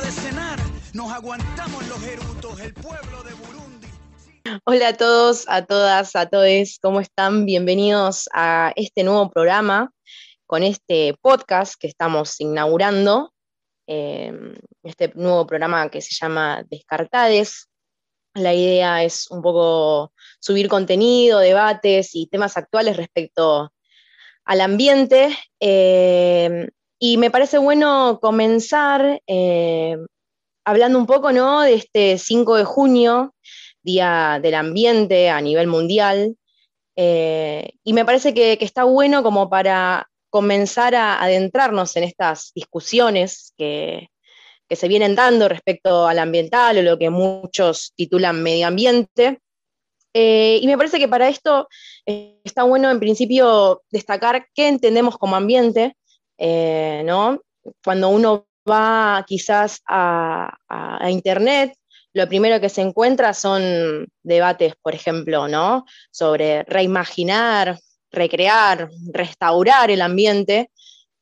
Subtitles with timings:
[0.00, 0.58] de cenar.
[0.92, 3.88] Nos aguantamos los erutos, el pueblo de Burundi.
[4.64, 7.46] Hola a todos, a todas, a todos, ¿cómo están?
[7.46, 9.90] Bienvenidos a este nuevo programa
[10.44, 13.32] con este podcast que estamos inaugurando,
[13.86, 14.32] eh,
[14.82, 17.68] este nuevo programa que se llama Descartades.
[18.34, 23.72] La idea es un poco subir contenido, debates y temas actuales respecto
[24.44, 25.36] al ambiente.
[25.58, 29.96] eh, y me parece bueno comenzar eh,
[30.64, 31.62] hablando un poco ¿no?
[31.62, 33.34] de este 5 de junio,
[33.82, 36.36] Día del Ambiente a nivel mundial.
[36.96, 42.52] Eh, y me parece que, que está bueno como para comenzar a adentrarnos en estas
[42.54, 44.08] discusiones que,
[44.68, 49.40] que se vienen dando respecto al ambiental o lo que muchos titulan medio ambiente.
[50.14, 51.68] Eh, y me parece que para esto
[52.06, 55.94] está bueno en principio destacar qué entendemos como ambiente,
[56.38, 57.40] eh, ¿no?
[57.84, 61.74] Cuando uno va quizás a, a- Internet,
[62.12, 65.84] lo primero que se encuentra son debates, por ejemplo, ¿no?
[66.10, 67.78] Sobre reimaginar,
[68.10, 70.70] recrear, restaurar el ambiente,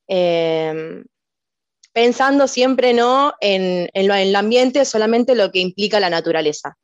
[0.07, 1.03] eh,
[1.93, 3.33] pensando siempre ¿no?
[3.39, 6.75] en, en lo- en el ambiente solamente lo que implica la naturaleza.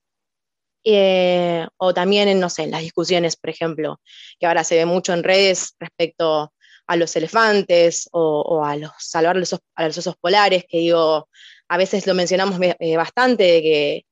[0.83, 3.99] Eh, o también en, no sé, en las discusiones, por ejemplo,
[4.39, 6.53] que ahora se ve mucho en redes respecto
[6.91, 11.29] a los elefantes o, a los salvar a los osos polares, que digo,
[11.69, 14.05] a veces lo mencionamos eh, bastante, de que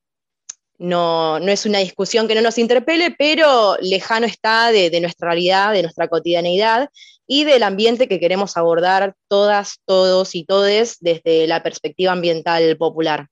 [0.77, 5.73] no, no es una discusión que no nos interpele, pero lejano está de, nuestra realidad,
[5.73, 6.87] de nuestra cotidianeidad
[7.27, 13.27] y del ambiente que queremos abordar todas, todos y todes desde la perspectiva ambiental popular.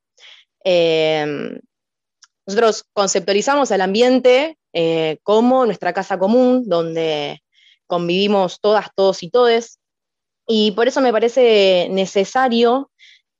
[0.65, 1.57] Eh,
[2.45, 7.41] nosotros conceptualizamos al ambiente eh, como nuestra casa común, donde
[7.87, 9.79] convivimos todas, todos y todes,
[10.47, 12.89] y por eso me parece necesario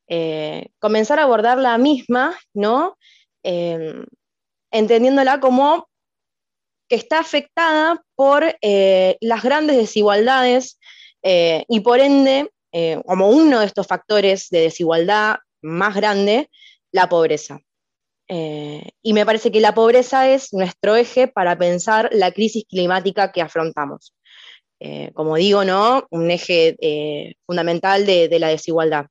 [0.10, 2.98] eh, comenzar a abordar la misma, ¿no?
[3.44, 4.04] Eh,
[4.72, 5.88] entendiéndola como
[6.90, 10.80] que está afectada por eh, las grandes desigualdades
[11.24, 12.50] eh, y por ende,
[13.06, 16.48] como uno de estos factores de desigualdad más grande,
[16.92, 17.60] la pobreza.
[18.30, 23.42] Y me parece que la pobreza es nuestro eje para pensar la crisis climática que
[23.42, 24.14] afrontamos.
[24.80, 26.06] Eh, como digo, ¿no?
[26.12, 29.08] Un eje eh, fundamental de, de la desigualdad.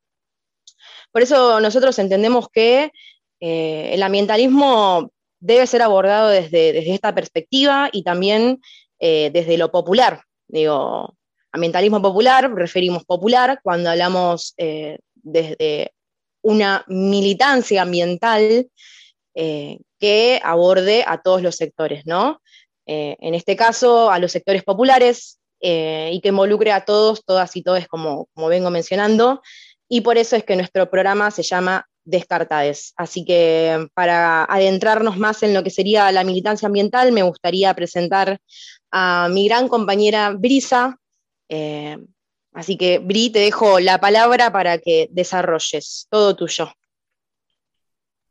[1.10, 2.92] Por eso nosotros entendemos que
[3.40, 5.10] eh, el ambientalismo
[5.40, 8.60] debe ser abordado desde, desde esta perspectiva y también
[8.98, 10.22] desde lo popular.
[10.48, 11.14] Digo,
[11.52, 15.92] ambientalismo popular, referimos popular cuando hablamos desde
[16.40, 18.70] una militancia ambiental
[19.34, 22.40] que aborde a todos los sectores, ¿no?
[22.86, 27.62] En este caso, a los sectores populares eh, y que involucre a todos, todas y
[27.62, 29.42] todos, como, como vengo mencionando,
[29.88, 32.92] y por eso es que nuestro programa se llama Descartades.
[32.96, 38.38] Así que para adentrarnos más en lo que sería la militancia ambiental, me gustaría presentar
[38.90, 40.98] a mi gran compañera Brisa.
[41.48, 41.96] Eh,
[42.52, 46.06] así que, Bri, te dejo la palabra para que desarrolles.
[46.10, 46.72] Todo tuyo.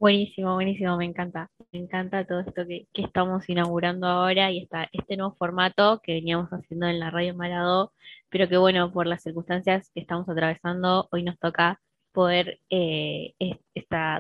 [0.06, 1.50] Buenísimo, buenísimo, me encanta.
[1.72, 6.14] Me encanta todo esto que, que estamos inaugurando ahora y esta, este nuevo formato que
[6.14, 7.92] veníamos haciendo en la Radio Malado,
[8.30, 13.34] pero que bueno, por las circunstancias que estamos atravesando, hoy nos toca poder eh,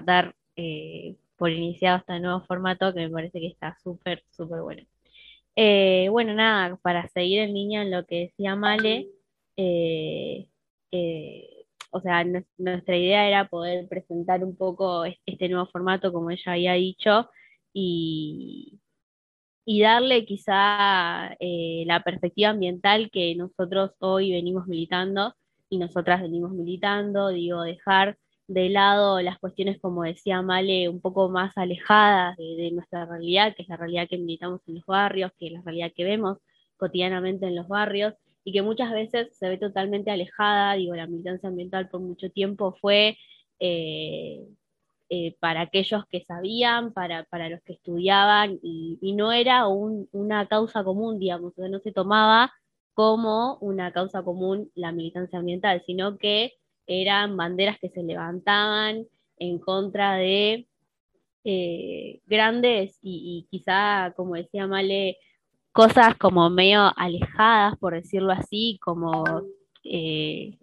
[0.03, 4.81] dar eh, por iniciado este nuevo formato que me parece que está súper, súper bueno.
[5.55, 9.07] Eh, bueno, nada, para seguir en línea en lo que decía Male,
[9.55, 10.47] eh,
[10.91, 11.54] eh,
[11.95, 16.31] o sea, nues- nuestra idea era poder presentar un poco es- este nuevo formato, como
[16.31, 17.29] ella había dicho,
[17.73, 18.79] y,
[19.81, 25.33] darle quizá eh, la perspectiva ambiental que nosotros hoy venimos militando
[25.69, 31.29] y nosotras venimos militando, digo, dejar de lado las cuestiones, como decía Male, un poco
[31.29, 35.47] más alejadas de nuestra realidad, que es la realidad que militamos en los barrios, que
[35.47, 36.39] es la realidad que vemos
[36.77, 38.13] cotidianamente en los barrios,
[38.45, 42.75] y que muchas veces se ve totalmente alejada, digo, la militancia ambiental por mucho tiempo
[42.81, 43.17] fue
[43.59, 44.47] eh,
[45.09, 50.09] eh, para aquellos que sabían, para, para los que estudiaban, y, y no era un-
[50.13, 52.51] una causa común, digamos, o sea, no se tomaba
[52.93, 56.53] como una causa común la militancia ambiental, sino que
[56.87, 59.05] eran banderas que se levantaban
[59.37, 60.67] en contra de
[61.43, 65.17] eh, grandes y, quizá, como decía Male,
[65.75, 69.25] cosas como medio alejadas, por decirlo así, como,
[69.83, 70.57] eh,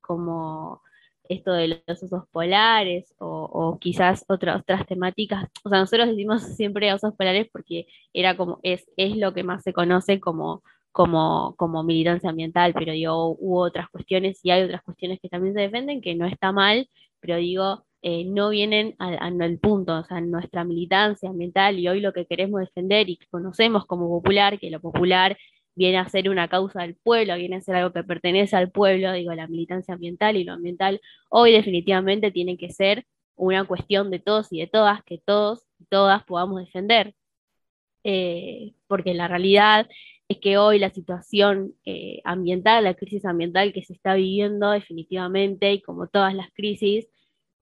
[0.00, 0.82] como
[1.28, 5.48] esto de los osos polares o, quizás otras otras temáticas.
[5.64, 9.62] O sea, nosotros decimos siempre osos polares porque era como, es, es lo que más
[9.62, 14.82] se conoce como, como, como militancia ambiental, pero digo, hubo otras cuestiones y hay otras
[14.82, 16.88] cuestiones que también se defienden, que no está mal,
[17.20, 22.12] pero digo, eh, no vienen al, punto, o sea, nuestra militancia ambiental y hoy lo
[22.12, 25.36] que queremos defender y que conocemos como popular, que lo popular
[25.74, 29.12] viene a ser una causa del pueblo, viene a ser algo que pertenece al pueblo,
[29.12, 33.06] digo, la militancia ambiental y lo ambiental, hoy definitivamente tiene que ser
[33.36, 37.14] una cuestión de todos y de todas, que todos y todas podamos defender.
[38.04, 39.88] Eh, porque la realidad
[40.28, 45.72] es que hoy la situación eh, ambiental, la crisis ambiental que se está viviendo definitivamente,
[45.72, 47.08] y como todas las crisis,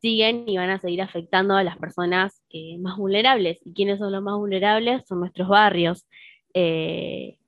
[0.04, 2.42] siguen y van a seguir afectando a las personas
[2.78, 3.58] más vulnerables.
[3.64, 5.02] ¿Y quiénes son los más vulnerables?
[5.08, 6.06] Son nuestros barrios.
[6.52, 7.38] Eh,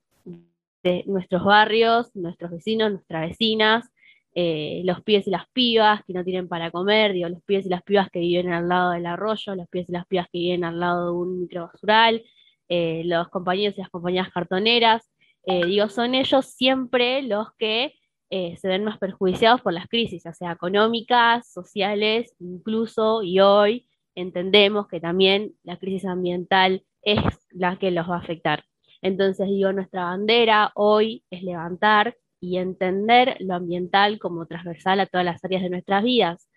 [1.05, 3.85] nuestros barrios, nuestros vecinos, nuestras vecinas,
[4.33, 7.69] eh, los pibes y las pibas que no tienen para comer, digo, los pibes y
[7.69, 10.63] las pibas que viven al lado del arroyo, los pibes y las pibas que viven
[10.63, 12.23] al lado de un microbasural,
[12.69, 15.11] eh, los compañeros y las compañías cartoneras,
[15.45, 17.93] eh, digo, son ellos siempre los que
[18.29, 24.87] se ven más perjuiciados por las crisis, ya sea económicas, sociales, incluso, y hoy entendemos
[24.87, 27.19] que también la crisis ambiental es
[27.51, 28.63] la que los va a afectar.
[29.01, 35.25] Entonces digo, nuestra bandera hoy es levantar y entender lo ambiental como transversal a todas
[35.25, 36.49] las áreas de nuestras vidas,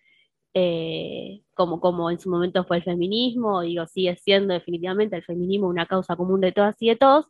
[0.54, 5.68] eh, como, como en su momento fue el feminismo, digo, sigue siendo definitivamente el feminismo
[5.68, 7.26] una causa común de todas y de todos,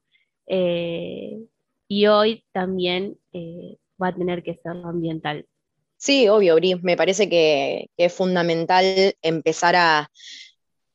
[0.46, 1.38] eh,
[1.88, 5.46] y hoy también eh, va a tener que ser lo ambiental.
[5.96, 10.10] Sí, obvio, Bri, me parece que es fundamental empezar a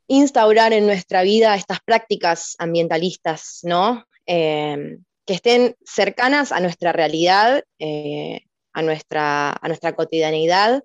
[0.08, 4.06] instaurar en nuestra vida estas prácticas ambientalistas, ¿no?
[4.26, 8.42] Eh, que estén cercanas a nuestra realidad, eh,
[8.74, 10.84] a, nuestra, a nuestra cotidianidad,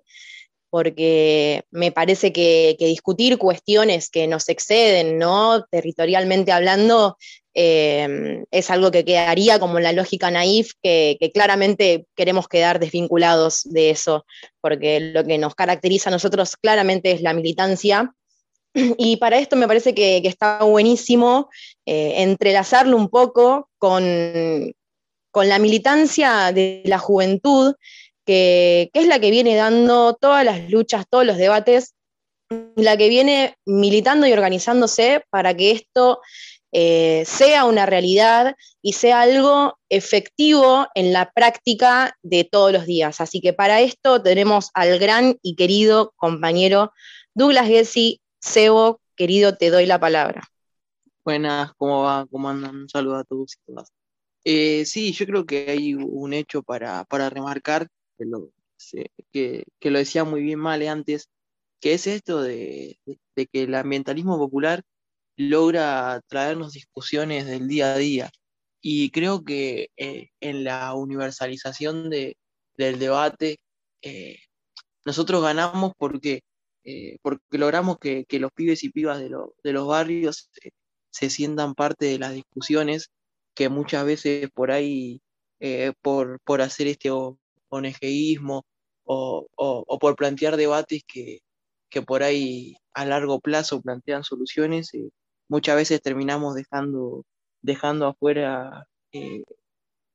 [0.71, 5.65] porque me parece que, discutir cuestiones que nos exceden, ¿no?
[5.69, 7.17] Territorialmente hablando,
[7.53, 13.89] eh, es algo que quedaría como la lógica naif, que, claramente queremos quedar desvinculados de
[13.89, 14.25] eso,
[14.61, 18.15] porque lo que nos caracteriza a nosotros claramente es la militancia
[18.73, 21.49] y para esto me parece que, está buenísimo
[21.85, 24.73] eh, entrelazarlo un poco con,
[25.33, 27.75] la militancia de la juventud,
[28.31, 31.95] que, es la que viene dando todas las luchas, todos los debates,
[32.75, 36.21] la que viene militando y organizándose para que esto
[36.71, 43.19] eh, sea una realidad y sea algo efectivo en la práctica de todos los días.
[43.19, 46.93] Así que para esto tenemos al gran y querido compañero
[47.33, 50.47] Douglas Gessi, Sebo, querido, te doy la palabra.
[51.25, 52.25] Buenas, ¿cómo va?
[52.31, 52.75] ¿Cómo andan?
[52.75, 53.91] Un saludo a todos y todas.
[54.43, 57.87] Eh, sí, yo creo que hay un hecho para, remarcar,
[58.21, 61.29] que lo, que, lo decía muy bien Male antes,
[61.79, 62.99] que es esto de,
[63.35, 64.83] que el ambientalismo popular
[65.37, 68.31] logra traernos discusiones del día a día.
[68.81, 72.35] Y creo que eh, en la universalización del
[72.99, 73.59] debate,
[74.01, 74.39] eh,
[75.05, 76.41] nosotros ganamos porque
[76.83, 80.49] eh, porque logramos que, los pibes y pibas de, los barrios
[81.11, 83.11] se sientan parte de las discusiones
[83.53, 85.21] que muchas veces por ahí,
[85.59, 87.11] eh, por, hacer este
[87.71, 88.65] ONGismo
[89.05, 91.41] o, o, por plantear debates que,
[92.05, 94.91] por ahí a largo plazo plantean soluciones,
[95.49, 97.25] muchas veces terminamos dejando,
[97.61, 98.87] dejando afuera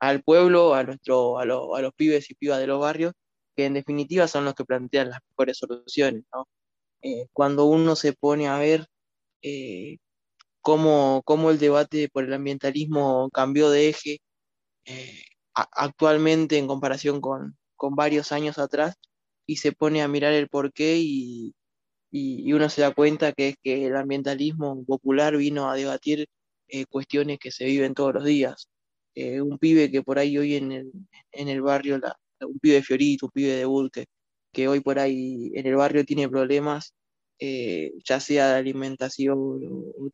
[0.01, 1.47] al pueblo, a, nuestro, a, a
[1.83, 3.13] los pibes y pibas de los barrios,
[3.57, 6.25] que en definitiva son los que plantean las mejores soluciones.
[7.03, 8.87] Eh, cuando uno se pone a ver
[9.43, 9.99] eh,
[10.61, 14.19] cómo, el debate por el ambientalismo cambió de eje
[14.87, 15.23] eh,
[15.57, 18.97] actualmente en comparación con, varios años atrás
[19.47, 21.55] y se pone a mirar el porqué y,
[22.11, 26.29] y, uno se da cuenta que es que el ambientalismo popular vino a debatir
[26.91, 28.69] cuestiones que se viven todos los días.
[29.17, 30.93] un pibe que por ahí hoy en el,
[31.33, 32.01] en el barrio,
[32.41, 34.07] un pibe de Fiorito, un pibe de Bulque,
[34.53, 36.95] que hoy por ahí en el barrio tiene problemas,
[37.39, 39.61] eh, ya sea de alimentación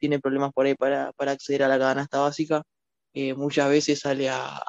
[0.01, 2.65] tiene problemas por ahí para, acceder a la canasta básica,
[3.14, 4.61] eh, muchas veces sale a,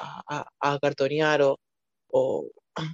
[0.80, 1.42] cartonear
[2.08, 2.50] o,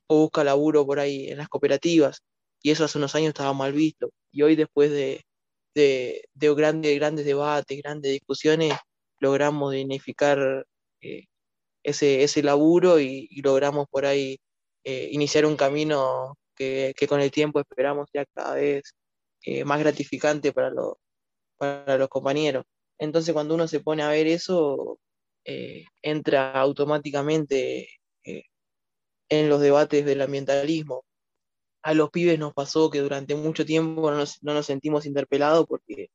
[0.09, 2.23] busca laburo por ahí en las cooperativas.
[2.62, 4.11] Y eso hace unos años estaba mal visto.
[4.33, 5.23] Y hoy después de,
[5.75, 8.75] de, grandes, grandes debates, grandes discusiones,
[9.21, 10.66] logramos dignificar
[11.00, 11.26] eh,
[11.83, 14.38] ese, laburo y, logramos por ahí
[14.85, 18.95] iniciar un camino que, con el tiempo esperamos ya cada vez
[19.45, 22.64] eh, más gratificante para los compañeros.
[22.99, 24.99] Entonces cuando uno se pone a ver eso,
[25.45, 27.89] eh, entra automáticamente
[28.25, 28.45] eh,
[29.29, 31.05] en los debates del ambientalismo.
[31.83, 34.19] A los pibes nos pasó que durante mucho tiempo no
[34.55, 36.09] nos, sentimos interpelados porque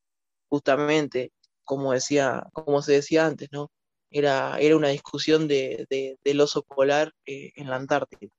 [0.50, 1.32] justamente,
[1.64, 3.72] como, decía, como se decía antes, ¿no?
[4.12, 5.88] Era, era una discusión de,
[6.24, 8.32] del oso polar en la Antártida.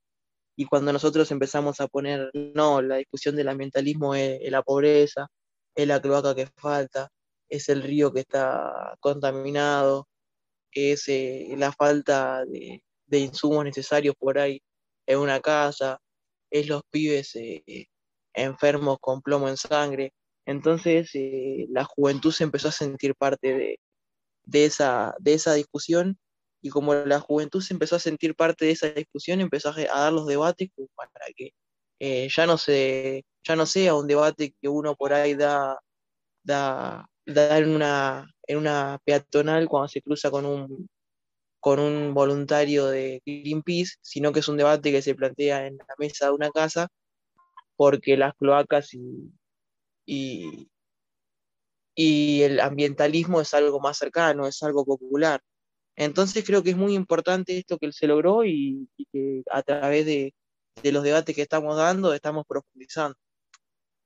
[0.56, 5.28] Y cuando nosotros empezamos a poner, no, la discusión del ambientalismo es, la pobreza,
[5.74, 7.10] es la cloaca que falta,
[7.48, 10.08] es el río que está contaminado,
[10.76, 14.62] es eh, la falta de, insumos necesarios por ahí
[15.06, 15.98] en una casa,
[16.50, 17.88] es los pibes eh,
[18.34, 20.12] enfermos con plomo en sangre.
[20.44, 23.80] Entonces eh, la juventud se empezó a sentir parte de,
[24.44, 26.18] de, esa, de esa discusión
[26.62, 30.12] y como la juventud se empezó a sentir parte de esa discusión, empezó a, dar
[30.12, 31.52] los debates para que
[32.28, 35.78] ya, no se, ya no sea un debate que uno por ahí da,
[36.44, 40.88] da, en, una, en una peatonal cuando se cruza con un,
[41.60, 45.94] con un voluntario de Greenpeace, sino que es un debate que se plantea en la
[45.98, 46.88] mesa de una casa
[47.76, 49.32] porque las cloacas y,
[50.06, 50.70] y,
[51.94, 55.40] y el ambientalismo es algo más cercano, es algo popular.
[55.96, 60.34] Entonces creo que es muy importante esto que se logró y, que a través de,
[60.84, 63.16] los debates que estamos dando estamos profundizando.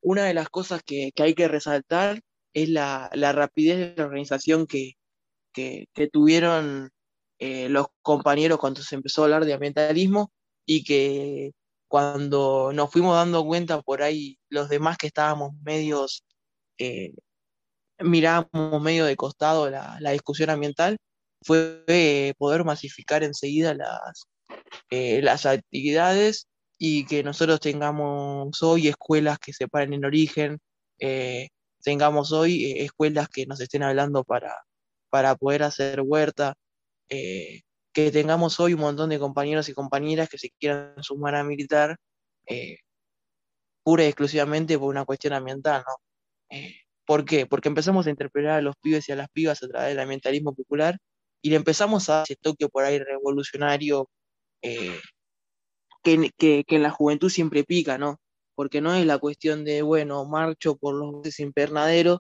[0.02, 2.20] Una de las cosas que, hay que resaltar
[2.54, 4.95] es la, rapidez de la organización que,
[6.12, 6.90] tuvieron
[7.38, 10.33] eh, los compañeros cuando se empezó a hablar de ambientalismo
[10.66, 11.52] y que
[11.88, 16.25] cuando nos fuimos dando cuenta por ahí los demás que estábamos medios,
[16.78, 17.12] eh,
[17.99, 20.97] mirábamos medio de costado la discusión ambiental,
[21.42, 24.26] fue poder masificar enseguida las,
[24.90, 30.59] eh, las actividades y que nosotros tengamos hoy escuelas que se paren en origen,
[30.99, 31.49] eh,
[31.83, 34.55] tengamos hoy eh, escuelas que nos estén hablando para,
[35.11, 36.55] para poder hacer huerta,
[37.09, 41.97] que tengamos hoy un montón de compañeros y compañeras que se quieran sumar a militar
[43.83, 46.57] pura y exclusivamente por una cuestión ambiental, ¿no?
[47.11, 47.45] ¿Por qué?
[47.47, 50.55] Porque empezamos a interpretar a los pibes y a las pibas a través del ambientalismo
[50.55, 50.97] popular
[51.43, 54.09] y le empezamos a dar ese toque por ahí revolucionario
[54.63, 55.01] eh,
[56.05, 56.33] que,
[56.69, 58.20] en la juventud siempre pica, ¿no?
[58.61, 62.19] Porque no es la cuestión de, bueno, marcho por los buses invernaderos,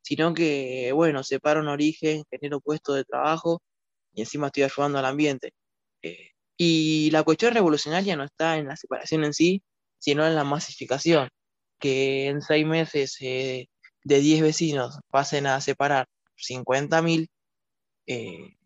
[0.00, 3.60] sino que, bueno, separo un origen, genero puesto de trabajo
[4.14, 5.52] y encima estoy ayudando al ambiente.
[6.00, 9.62] Eh, y la cuestión revolucionaria no está en la separación en sí,
[9.98, 11.28] sino en la masificación,
[11.78, 13.66] que en seis meses eh,
[14.02, 16.06] de 10 vecinos pasen a separar
[16.38, 17.28] 50.000
[18.06, 18.56] eh,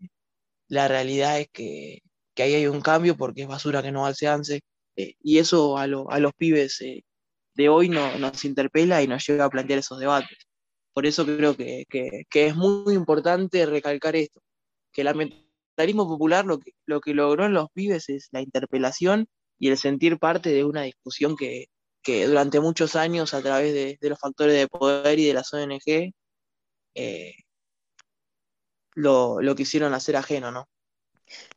[0.68, 2.02] la realidad es que,
[2.36, 4.60] ahí hay un cambio porque es basura que no va al seance,
[4.96, 7.04] eh, y eso a, los pibes eh,
[7.56, 10.38] de hoy no, nos interpela y nos lleva a plantear esos debates.
[10.92, 11.84] Por eso creo que,
[12.30, 14.40] es muy importante recalcar esto,
[14.92, 19.26] que el ambientalismo popular lo que, lo que logró en los pibes es la interpelación
[19.58, 21.66] y el sentir parte de una discusión que,
[22.26, 26.12] durante muchos años a través de, los factores de poder y de las ONG
[28.94, 30.68] lo, lo quisieron hacer ajeno, ¿no?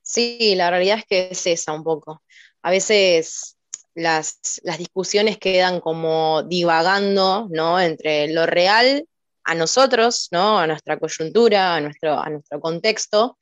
[0.02, 2.24] Sí, la realidad es que es esa un poco.
[2.64, 3.59] A veces
[3.96, 7.80] las, discusiones quedan como divagando, ¿no?
[7.80, 9.06] Entre lo real
[9.44, 10.60] a nosotros, ¿no?
[10.60, 13.38] A nuestra coyuntura, a nuestro, a nuestro contexto,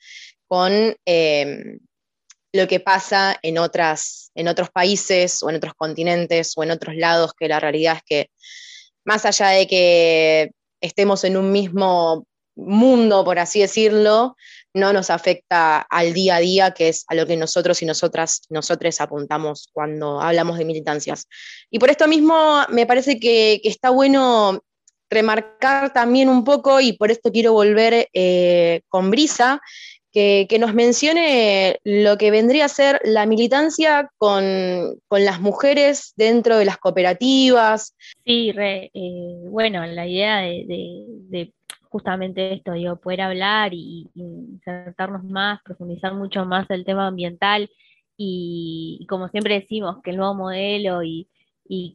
[0.47, 1.79] con em,
[2.53, 6.95] lo que pasa en, otras, en otros países o en otros continentes o en otros
[6.95, 8.31] lados, que la realidad es que
[9.05, 10.51] más allá de que
[10.81, 12.25] estemos en un mismo
[12.57, 14.35] mundo, por así decirlo,
[14.73, 18.41] no nos afecta al día a día, que es a lo que nosotros y nosotras,
[18.49, 21.27] nosotros apuntamos cuando hablamos de militancias.
[21.69, 24.61] Y por esto mismo me parece que, está bueno
[25.09, 29.61] remarcar también un poco, y por esto quiero volver eh, con Brisa,
[30.11, 34.43] que, nos mencione lo que vendría a ser la militancia con,
[35.11, 37.95] las mujeres dentro de las cooperativas.
[38.25, 38.89] Sí, eh,
[39.49, 41.51] bueno, la idea de
[41.89, 47.69] justamente esto, digo, poder hablar y, insertarnos más, profundizar mucho más el tema ambiental
[48.17, 51.27] y, como siempre decimos, que el nuevo modelo y,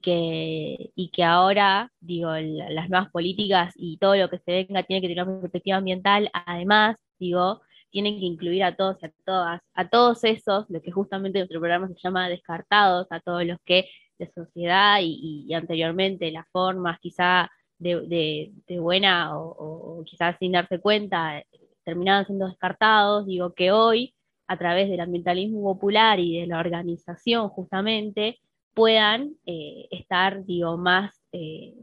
[0.02, 5.00] que, y que ahora, digo, las nuevas políticas y todo lo que se venga tiene
[5.00, 9.60] que tener una perspectiva ambiental, además, digo, tienen que incluir a todos y a todas,
[9.74, 13.88] a todos esos, lo que justamente nuestro programa se llama descartados, a todos los que
[14.18, 17.50] de sociedad y, y anteriormente las formas quizá
[17.82, 21.42] de, buena o, quizás sin darse cuenta
[21.84, 24.14] terminaban siendo descartados, digo que hoy,
[24.46, 28.38] a través del ambientalismo popular y de la organización justamente,
[28.74, 31.74] puedan eh, estar, digo, más, eh,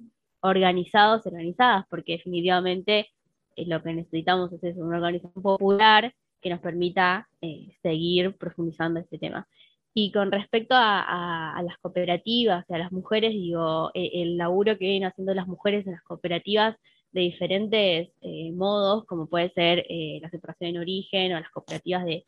[0.41, 3.09] organizados, organizadas, porque definitivamente
[3.57, 9.47] lo que necesitamos es una organización popular que nos permita eh, seguir profundizando este tema.
[9.93, 14.85] Y con respecto a, las cooperativas y a las mujeres, digo, e, el laburo que
[14.85, 16.77] vienen haciendo las mujeres en las cooperativas
[17.11, 22.05] de diferentes eh, modos, como puede ser eh, la separación en origen o las cooperativas
[22.05, 22.25] de,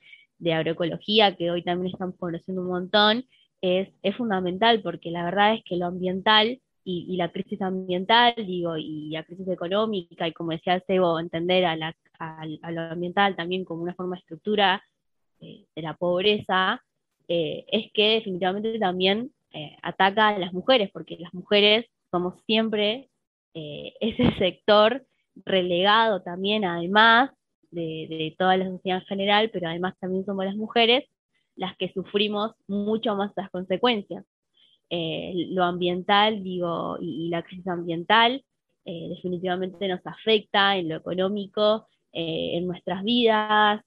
[0.54, 3.26] agroecología, que hoy también están conociendo un montón,
[3.62, 8.78] es, es fundamental porque la verdad es que lo ambiental y, la crisis ambiental, digo,
[8.78, 11.96] y la crisis económica, y como decía Sebo, entender a, la,
[12.72, 14.84] lo ambiental también como una forma de estructura
[15.40, 16.84] eh, de la pobreza,
[17.28, 23.10] eh, es que definitivamente también eh, ataca a las mujeres, porque las mujeres somos siempre
[23.54, 25.06] ese sector
[25.46, 27.32] relegado también, además
[27.70, 31.06] de, de toda la sociedad en general, pero además también somos las mujeres
[31.56, 34.26] las que sufrimos mucho más las consecuencias.
[34.90, 38.44] Eh, lo ambiental, digo, y, la crisis ambiental
[38.84, 43.82] eh, definitivamente nos afecta en lo económico, eh, en nuestras vidas.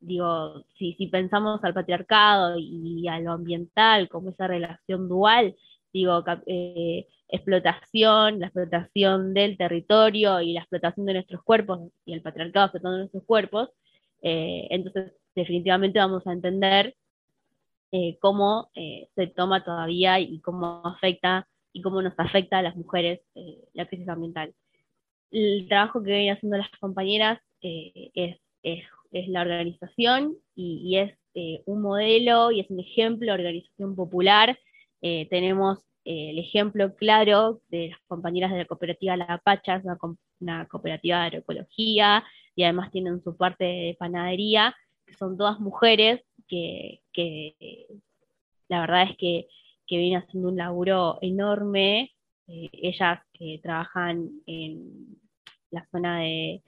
[0.00, 5.56] Digo, si, si, pensamos al patriarcado y, a lo ambiental como esa relación dual,
[5.92, 6.24] digo,
[7.28, 12.98] explotación, la explotación del territorio y la explotación de nuestros cuerpos y el patriarcado explotando
[12.98, 13.70] nuestros cuerpos,
[14.20, 16.96] entonces definitivamente vamos a entender
[17.90, 22.76] eh, cómo eh, se toma todavía y cómo afecta y cómo nos afecta a las
[22.76, 24.54] mujeres eh, la crisis ambiental.
[25.30, 28.36] El trabajo que vienen haciendo las compañeras es,
[29.10, 31.14] la organización y, es
[31.66, 34.58] un modelo y es un ejemplo de organización popular.
[35.00, 39.98] tenemos el ejemplo claro de las compañeras de la cooperativa La Pacha, una,
[40.40, 42.24] una cooperativa de agroecología
[42.56, 44.74] y además tienen su parte de panadería,
[45.06, 47.02] que son todas mujeres que,
[48.68, 49.46] la verdad es que,
[49.86, 52.12] que viene haciendo un laburo enorme.
[52.48, 55.18] Eh, ellas que trabajan en
[55.70, 56.62] la zona de,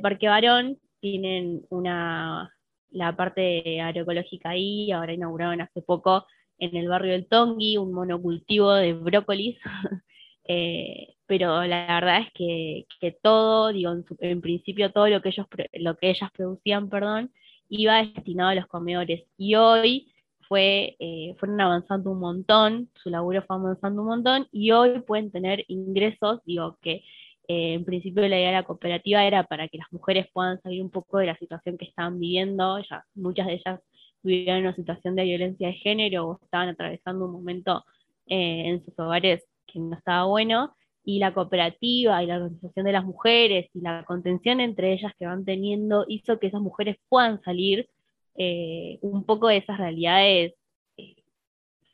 [0.00, 2.54] Parque Barón, tienen una,
[2.90, 6.26] la parte agroecológica ahí, ahora inauguraron hace poco
[6.58, 9.58] en el barrio del Tongui un monocultivo de brócolis.
[10.52, 15.46] Eh, pero la verdad es que, todo, digo, en, en, principio todo lo que ellos
[15.74, 17.30] lo que ellas producían, perdón,
[17.68, 19.26] iba destinado a los comedores.
[19.36, 20.12] Y hoy
[20.48, 25.30] fue, eh, fueron avanzando un montón, su laburo fue avanzando un montón, y hoy pueden
[25.30, 27.04] tener ingresos, digo que
[27.50, 30.80] eh, en principio la idea de la cooperativa era para que las mujeres puedan salir
[30.82, 32.78] un poco de la situación que estaban viviendo,
[33.16, 33.80] muchas de ellas
[34.22, 37.84] vivían en una situación de violencia de género o estaban atravesando un momento
[38.28, 42.92] eh, en sus hogares que no estaba bueno, y la cooperativa y la organización de
[42.92, 47.42] las mujeres y la contención entre ellas que van teniendo hizo que esas mujeres puedan
[47.42, 47.88] salir
[48.36, 50.54] eh, un poco de esas realidades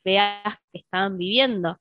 [0.03, 1.79] feas que estaban viviendo.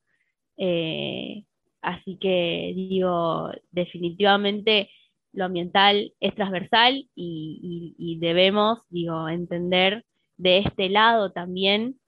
[1.82, 4.90] Así que digo, definitivamente
[5.32, 10.04] lo ambiental es transversal y, debemos, digo, entender
[10.38, 11.98] de este lado también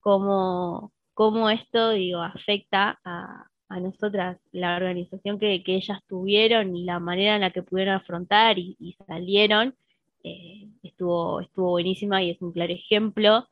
[0.00, 3.46] cómo, cómo esto, digo, afecta a,
[3.80, 8.96] nosotras, la organización que, ellas tuvieron y la manera en la que pudieron afrontar y,
[9.06, 9.76] salieron,
[10.24, 13.46] eh, estuvo, estuvo buenísima y es un claro ejemplo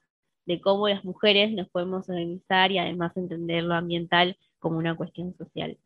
[0.48, 5.36] de cómo las mujeres nos podemos organizar y además entender lo ambiental como una cuestión
[5.36, 5.78] social.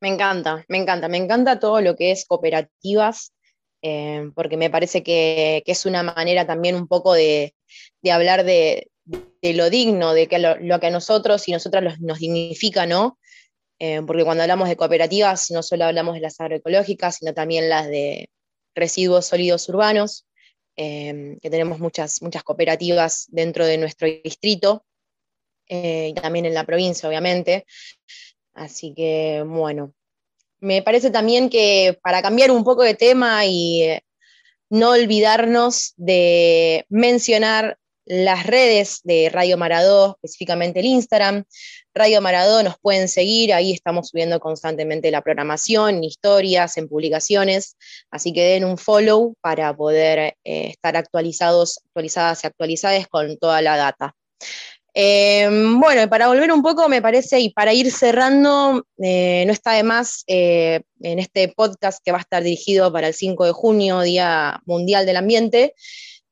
[0.00, 3.34] Me encanta, me encanta, me encanta todo lo que es cooperativas,
[3.82, 7.52] eh, porque me parece que, es una manera también un poco de
[8.10, 8.88] hablar de,
[9.42, 13.18] de lo digno, de que lo, que a nosotros y nosotras nos dignifica, ¿no?
[13.78, 17.86] Eh, porque cuando hablamos de cooperativas no solo hablamos de las agroecológicas, sino también las
[17.86, 18.28] de
[18.74, 20.26] residuos sólidos urbanos,
[20.80, 24.84] eh, que tenemos muchas, muchas cooperativas dentro de nuestro distrito
[25.66, 27.66] eh, y también en la provincia, obviamente.
[28.54, 29.92] Así que, bueno,
[30.60, 33.88] me parece también que para cambiar un poco de tema y
[34.70, 37.77] no olvidarnos de mencionar
[38.08, 41.44] las redes de Radio Maradó, específicamente el Instagram.
[41.94, 47.76] Radio Maradó nos pueden seguir, ahí estamos subiendo constantemente la programación, historias, en publicaciones,
[48.10, 53.60] así que den un follow para poder eh, estar actualizados, actualizadas y actualizadas con toda
[53.60, 54.14] la data.
[54.94, 59.72] Em, bueno, para volver un poco, me parece, y para ir cerrando, eh, no está
[59.72, 63.52] de más eh, en este podcast que va a estar dirigido para el 5 de
[63.52, 65.74] junio, Día Mundial del Ambiente,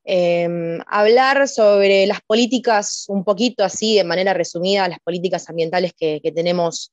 [0.09, 6.21] Em, hablar sobre las políticas, un poquito así, de manera resumida, las políticas ambientales que,
[6.33, 6.93] tenemos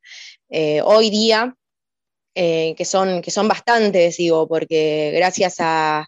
[0.50, 1.56] eh, hoy día,
[2.34, 6.08] eh, que, son, que son bastantes, digo, porque gracias a,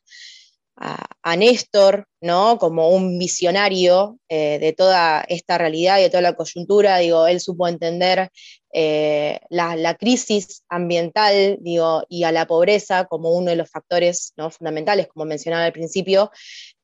[0.77, 2.57] a, Néstor, ¿no?
[2.57, 7.39] Como un visionario eh, de toda esta realidad y de toda la coyuntura, digo, él
[7.39, 8.29] supo entender
[8.73, 14.51] eh, la, crisis ambiental, digo, y a la pobreza como uno de los factores ¿no?
[14.51, 16.29] fundamentales, como mencionaba al principio,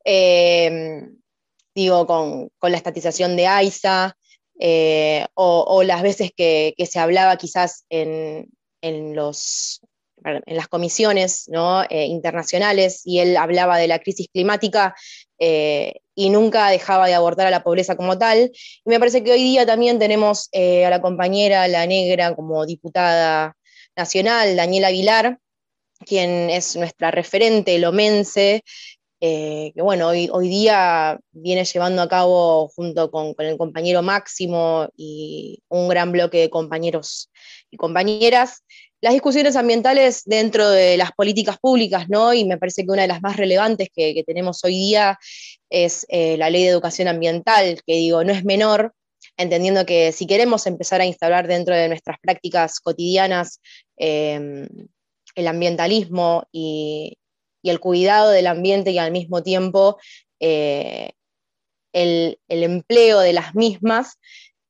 [0.04, 1.18] em,
[1.76, 4.18] digo, con, la estatización de AISA,
[4.60, 8.48] eh, o, las veces que, se hablaba quizás en,
[8.82, 9.82] en los
[10.24, 11.50] en las comisiones
[11.90, 14.94] eh, internacionales y él hablaba de la crisis climática
[15.40, 18.52] eh, y nunca dejaba de abordar a la pobreza como tal.
[18.54, 23.58] Y me parece que hoy día también tenemos a la compañera La Negra como diputada
[23.96, 25.40] nacional, Daniela Aguilar,
[26.06, 28.64] quien es nuestra referente lomense,
[29.22, 35.62] que bueno, hoy, hoy, día viene llevando a cabo junto con, el compañero Máximo y
[35.70, 37.30] un gran bloque de compañeros
[37.70, 38.64] y compañeras
[39.02, 42.34] las discusiones ambientales dentro de las políticas públicas, ¿no?
[42.34, 45.18] Y me parece que una de las más relevantes que, tenemos hoy día
[45.70, 48.94] es eh, la ley de educación ambiental, que digo, no es menor,
[49.38, 53.60] entendiendo que si queremos empezar a instaurar dentro de nuestras prácticas cotidianas
[53.98, 54.68] em,
[55.36, 57.18] el ambientalismo y,
[57.70, 59.98] el cuidado del ambiente y al mismo tiempo
[60.40, 61.12] eh,
[61.94, 64.18] el, empleo de las mismas,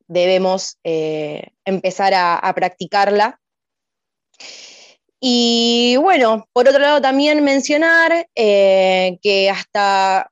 [0.08, 3.39] debemos eh, empezar a practicarla.
[5.19, 10.32] Y bueno, por otro lado también mencionar eh, que hasta,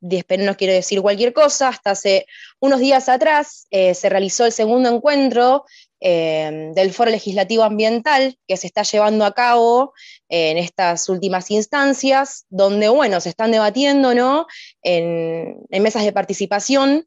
[0.00, 2.26] no quiero decir cualquier cosa, hasta hace
[2.60, 5.64] unos días atrás se realizó el segundo encuentro
[6.04, 9.94] eh, del Foro Legislativo Ambiental que se está llevando a cabo
[10.28, 14.46] en estas últimas instancias, donde, bueno, se están debatiendo, ¿no?
[14.82, 17.06] en, en mesas de participación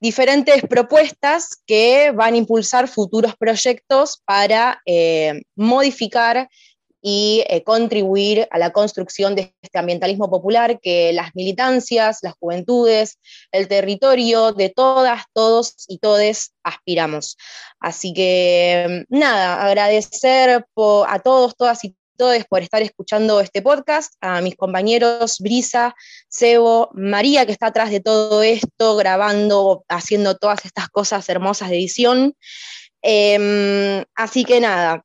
[0.00, 6.48] diferentes propuestas que van a impulsar futuros proyectos para eh, modificar
[7.02, 13.18] y eh, contribuir a la construcción de este ambientalismo popular que las militancias, las juventudes,
[13.52, 17.36] el territorio, de todas, todos y todes aspiramos.
[17.78, 21.96] Así que nada, agradecer a todos, todas y
[22.48, 25.94] por estar escuchando este podcast, a mis compañeros Brisa,
[26.28, 31.76] Sebo, María, que está atrás de todo esto, grabando, haciendo todas estas cosas hermosas de
[31.76, 32.34] edición.
[33.00, 35.02] Em, así que nada,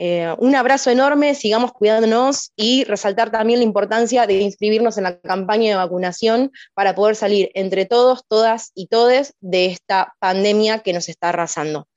[0.00, 5.18] eh, un abrazo enorme, sigamos cuidándonos y resaltar también la importancia de inscribirnos en la
[5.18, 10.92] campaña de vacunación para poder salir entre todos, todas y todes de esta pandemia que
[10.92, 11.88] nos está arrasando.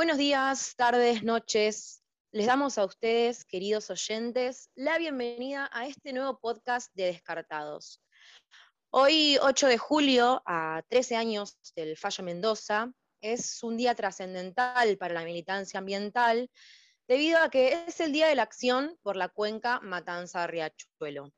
[0.00, 2.02] Buenos días, tardes, noches.
[2.32, 8.00] Les damos a ustedes, queridos oyentes, la bienvenida a este nuevo podcast de Descartados.
[8.88, 15.12] Hoy, 8 de julio, a 13 años del fallo Mendoza, es un día trascendental para
[15.12, 16.50] la militancia ambiental
[17.06, 21.30] debido a que es el día de la acción por la cuenca Matanza-Riachuelo.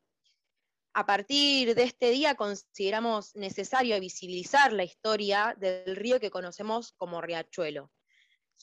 [0.93, 7.19] A partir de este día consideramos necesario visibilizar la historia del río que conocemos como
[7.19, 7.91] Riachuelo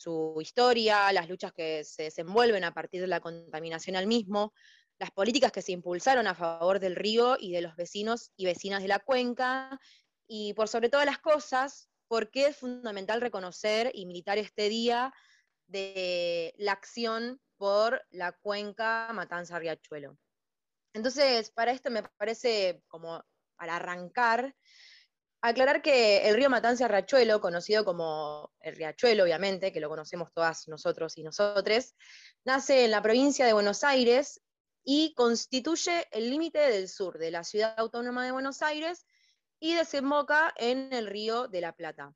[0.01, 4.55] su historia, las luchas que se desenvuelven a partir de la contaminación al mismo,
[4.99, 8.81] las políticas que se impulsaron a favor del río y de los vecinos y vecinas
[8.81, 9.79] de la cuenca,
[10.27, 15.13] y por sobre todas las cosas, por qué es fundamental reconocer y militar este día
[15.67, 20.17] de la acción por la cuenca Matanza-Riachuelo.
[20.95, 23.23] Entonces, para esto me parece como
[23.55, 24.57] para arrancar,
[25.42, 30.68] Aclarar que el río Matanza Riachuelo, conocido como el Riachuelo, obviamente, que lo conocemos todas
[30.68, 31.94] nosotros y nosotres,
[32.44, 34.42] nace en la provincia de Buenos Aires
[34.85, 39.07] y constituye el límite del sur de la ciudad autónoma de Buenos Aires
[39.59, 42.14] y desemboca en el río de la Plata.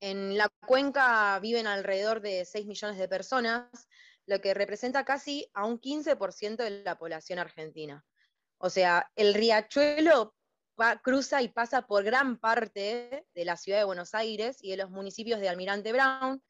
[0.00, 3.88] En la cuenca viven alrededor de 6 millones de personas,
[4.26, 8.04] lo que representa casi a un 15% de la población argentina.
[8.58, 10.36] O sea, el riachuelo
[11.02, 14.90] cruza y pasa por gran parte de la ciudad de Buenos Aires y de los
[14.90, 16.42] municipios de Almirante Brown,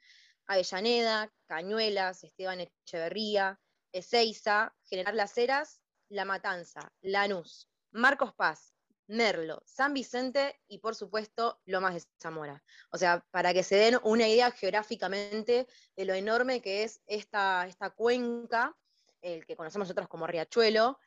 [0.46, 3.58] Avellaneda, Cañuelas, Esteban Echeverría,
[3.92, 8.74] Ezeiza, General Las Heras La Matanza, Lanús, Marcos Paz,
[9.06, 12.62] Merlo, San Vicente y por supuesto Lomas de Zamora.
[12.90, 17.66] O sea, para que se den una idea geográficamente de lo enorme que es esta,
[17.66, 18.76] esta cuenca,
[19.22, 20.98] el que conocemos nosotros como Riachuelo,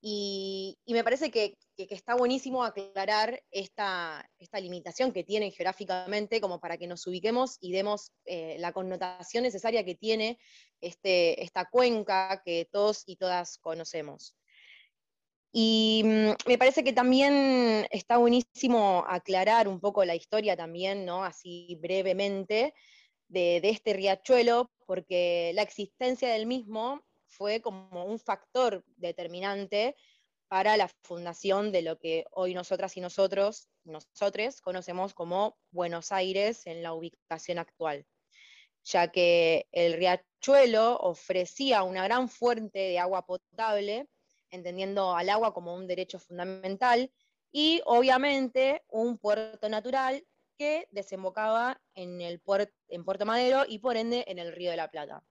[0.00, 4.28] y, me parece que, está buenísimo aclarar esta,
[4.60, 9.84] limitación que tiene geográficamente como para que nos ubiquemos y demos eh, la connotación necesaria
[9.84, 10.38] que tiene
[10.80, 14.36] este, esta cuenca que todos y todas conocemos.
[15.52, 21.24] Y mm, me parece que también está buenísimo aclarar un poco la historia también, ¿no?
[21.24, 22.74] Así brevemente,
[23.28, 27.02] de, de este riachuelo, porque la existencia del mismo
[27.36, 29.94] fue como un factor determinante
[30.48, 36.66] para la fundación de lo que hoy nosotras y nosotros, nosotros conocemos como Buenos Aires
[36.66, 38.06] en la ubicación actual,
[38.84, 44.08] ya que el riachuelo ofrecía una gran fuente de agua potable,
[44.50, 47.10] entendiendo al agua como un derecho fundamental,
[47.52, 50.24] y obviamente un puerto natural
[50.56, 52.40] que desembocaba en, el
[52.88, 55.22] en Puerto Madero y por ende en el Río de la Plata.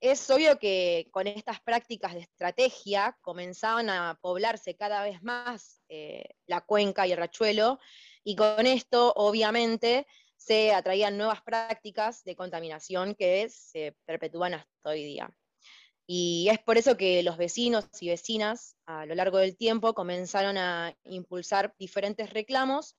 [0.00, 6.24] Es obvio que con estas prácticas de estrategia comenzaban a poblarse cada vez más eh,
[6.46, 7.80] la cuenca y el rachuelo,
[8.22, 10.06] y con esto obviamente
[10.36, 15.30] se atraían nuevas prácticas de contaminación que se perpetúan hasta hoy día.
[16.06, 20.56] Y es por eso que los vecinos y vecinas a lo largo del tiempo comenzaron
[20.56, 22.96] a impulsar diferentes reclamos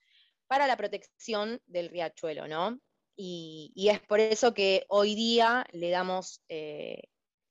[0.47, 2.77] para la protección del riachuelo, ¿no?
[3.21, 7.01] Y, es por eso que hoy día le damos eh,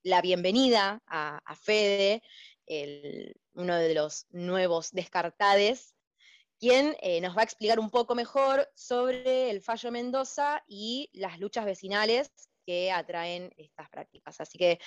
[0.02, 2.22] la bienvenida a, Fede,
[3.52, 5.94] uno de los nuevos descartades,
[6.58, 11.38] quien eh, nos va a explicar un poco mejor sobre el fallo Mendoza y las
[11.38, 12.32] luchas vecinales
[12.64, 14.40] que atraen estas prácticas.
[14.40, 14.78] Así que,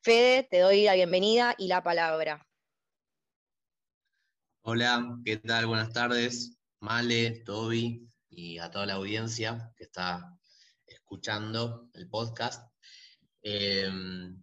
[0.00, 2.46] Fede, te doy la bienvenida y la palabra.
[4.62, 5.66] Hola, ¿qué tal?
[5.66, 6.56] Buenas tardes.
[6.78, 10.36] Male, Toby, y a toda la audiencia que está
[10.86, 12.70] escuchando el podcast.
[13.42, 13.88] Eh,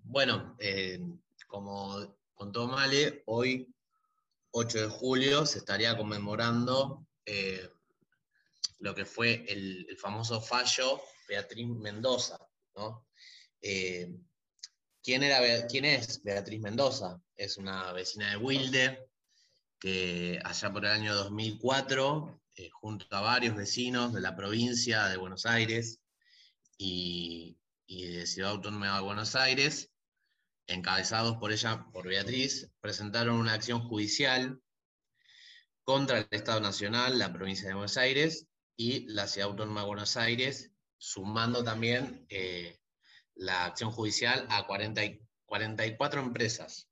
[0.04, 1.00] bueno, eh,
[1.48, 3.74] como contó Male, hoy,
[4.52, 7.70] 8 de julio, se estaría conmemorando eh,
[8.80, 12.38] lo que fue el, famoso fallo Beatriz Mendoza.
[15.04, 17.22] ¿quién, era, ¿Quién es Beatriz Mendoza?
[17.36, 19.10] Es una vecina de Wilde
[19.80, 25.18] que allá por el año 2004 eh, junto a varios vecinos de la provincia de
[25.18, 26.00] Buenos Aires
[26.78, 29.92] y, de Ciudad Autónoma de Buenos Aires,
[30.68, 34.62] encabezados por ella, por Beatriz, presentaron una acción judicial
[35.84, 38.48] contra el Estado Nacional, la provincia de Buenos Aires
[38.78, 42.78] y la Ciudad Autónoma de Buenos Aires, sumando también eh,
[43.34, 46.88] la acción judicial a 44 empresas,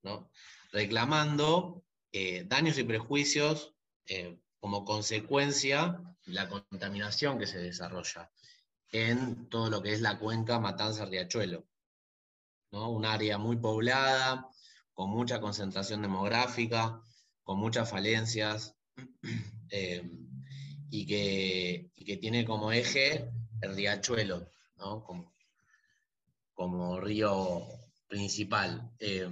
[0.71, 3.75] reclamando eh, daños y prejuicios
[4.59, 8.31] como consecuencia la contaminación que se desarrolla
[8.91, 11.65] en todo lo que es la cuenca Matanza-Riachuelo.
[12.71, 12.89] ¿no?
[12.91, 14.49] Un área muy poblada,
[14.93, 17.01] con mucha concentración demográfica,
[17.43, 18.75] con muchas falencias,
[19.69, 20.03] eh,
[20.89, 25.33] y, que, que, tiene como eje el riachuelo, como,
[26.53, 27.65] como, río
[28.07, 28.91] principal.
[28.99, 29.29] Eh,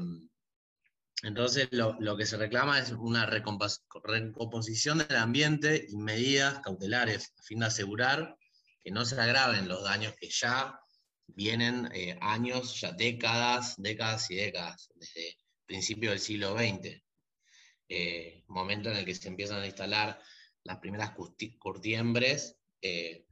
[1.24, 7.60] entonces, lo, que se reclama es una recomposición del ambiente y medidas cautelares a fin
[7.60, 8.38] de asegurar
[8.84, 10.80] que no se agraven los daños que ya
[11.26, 17.02] vienen eh, años, ya décadas, décadas y décadas, desde principios del siglo XX,
[17.90, 20.22] eh, momento en el que se empiezan a instalar
[20.64, 21.12] las primeras
[21.58, 23.26] curtiembres eh,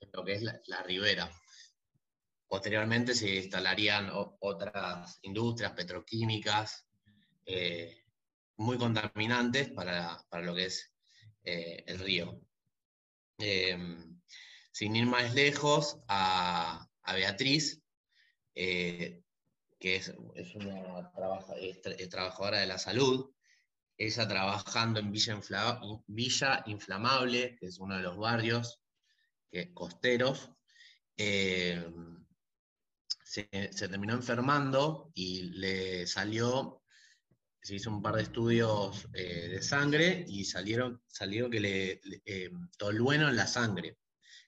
[0.00, 1.30] en lo que es la ribera.
[2.48, 6.86] Posteriormente se instalarían otras industrias petroquímicas
[7.44, 8.04] eh,
[8.56, 10.90] muy contaminantes para, lo que es
[11.44, 12.40] eh, el río.
[13.36, 14.18] Em,
[14.72, 17.82] sin ir más lejos, a, Beatriz,
[18.54, 19.22] eh,
[19.78, 20.08] que es,
[20.54, 21.10] una
[22.10, 23.30] trabajadora de la salud,
[23.98, 25.38] ella trabajando en Villa,
[26.06, 28.80] Villa Inflamable, que es uno de los barrios
[29.74, 30.50] costeros,
[33.28, 36.82] se, terminó enfermando y le salió,
[37.60, 42.50] se hizo un par de estudios eh, de sangre y salieron, salió que le, eh,
[42.78, 43.98] tolueno en la sangre.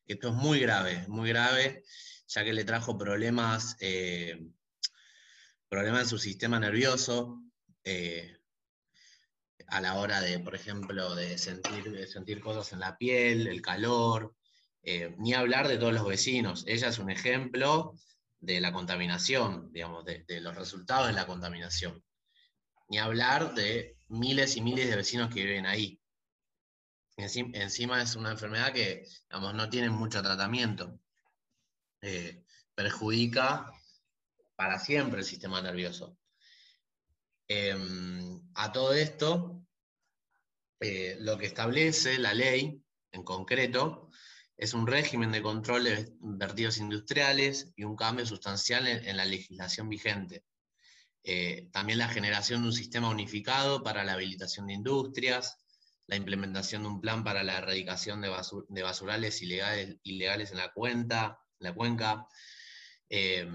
[0.07, 1.85] Esto es muy grave, muy grave,
[2.27, 4.49] ya que le trajo problemas, eh,
[5.69, 7.43] problemas en su sistema nervioso,
[9.67, 13.63] a la hora de, por ejemplo, de sentir, de sentir cosas en la piel, el
[13.63, 14.35] calor,
[15.19, 16.65] ni hablar de todos los vecinos.
[16.67, 17.95] Ella es un ejemplo
[18.41, 22.03] de la contaminación, digamos, de, los resultados de la contaminación.
[22.89, 26.01] Ni hablar de miles y miles de vecinos que viven ahí.
[27.17, 30.99] Encima, es una enfermedad que digamos, no tiene mucho tratamiento.
[32.01, 32.43] Eh,
[32.75, 33.71] perjudica
[34.57, 36.17] para siempre el sistema nervioso.
[37.47, 39.67] Em, a todo esto,
[40.81, 44.10] eh, lo que establece la ley en concreto
[44.61, 49.89] es un régimen de control de vertidos industriales y un cambio sustancial en, la legislación
[49.89, 50.45] vigente.
[51.25, 55.57] Eh, también la generación de un sistema unificado para la habilitación de industrias,
[56.07, 62.27] la implementación de un plan para la erradicación de, basurales ilegales, en la, la cuenca.
[63.09, 63.49] Eh,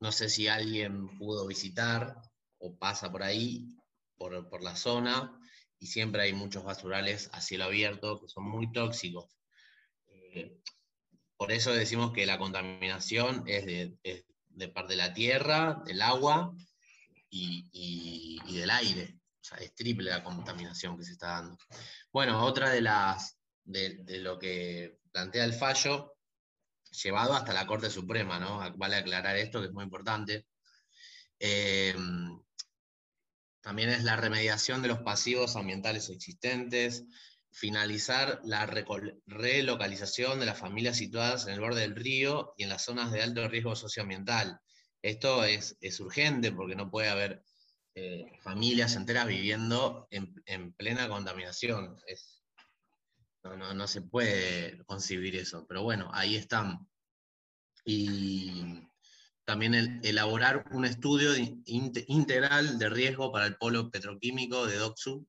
[0.00, 2.16] no sé si alguien pudo visitar
[2.56, 3.76] o pasa por ahí,
[4.16, 5.38] por, por la zona,
[5.78, 9.39] y siempre hay muchos basurales a cielo abierto que son muy tóxicos
[11.36, 16.54] por eso decimos que la contaminación es de, parte de la tierra, del agua
[17.30, 19.16] y, del aire.
[19.40, 21.56] O sea, es triple la contaminación que se está dando.
[22.12, 26.16] Bueno, otra de las de, lo que plantea el fallo,
[27.02, 28.60] llevado hasta la Corte Suprema, ¿no?
[28.76, 30.46] Vale aclarar esto, que es muy importante.
[31.38, 31.94] Eh,
[33.62, 37.04] también es la remediación de los pasivos ambientales existentes,
[37.52, 38.66] finalizar la
[39.26, 43.22] relocalización de las familias situadas en el borde del río y en las zonas de
[43.22, 44.60] alto riesgo socioambiental.
[45.02, 47.42] Esto es, urgente porque no puede haber
[47.94, 51.96] eh, familias enteras viviendo en, plena contaminación.
[53.42, 56.86] no, se puede concebir eso, pero bueno, ahí están.
[57.84, 58.86] Y
[59.44, 61.32] también elaborar un estudio
[61.64, 65.26] integral de riesgo para el polo petroquímico de DOCSU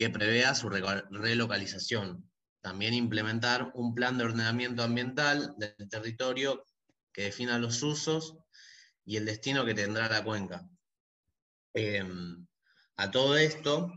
[0.00, 2.26] que prevea su relocalización.
[2.62, 6.64] También implementar un plan de ordenamiento ambiental del territorio
[7.12, 8.38] que defina los usos
[9.04, 10.66] y el destino que tendrá la cuenca.
[11.74, 12.46] Em,
[12.96, 13.92] a todo esto,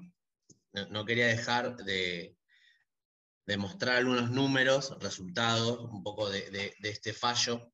[0.89, 2.35] no quería dejar de,
[3.57, 7.71] mostrar algunos números, resultados un poco de, este fallo,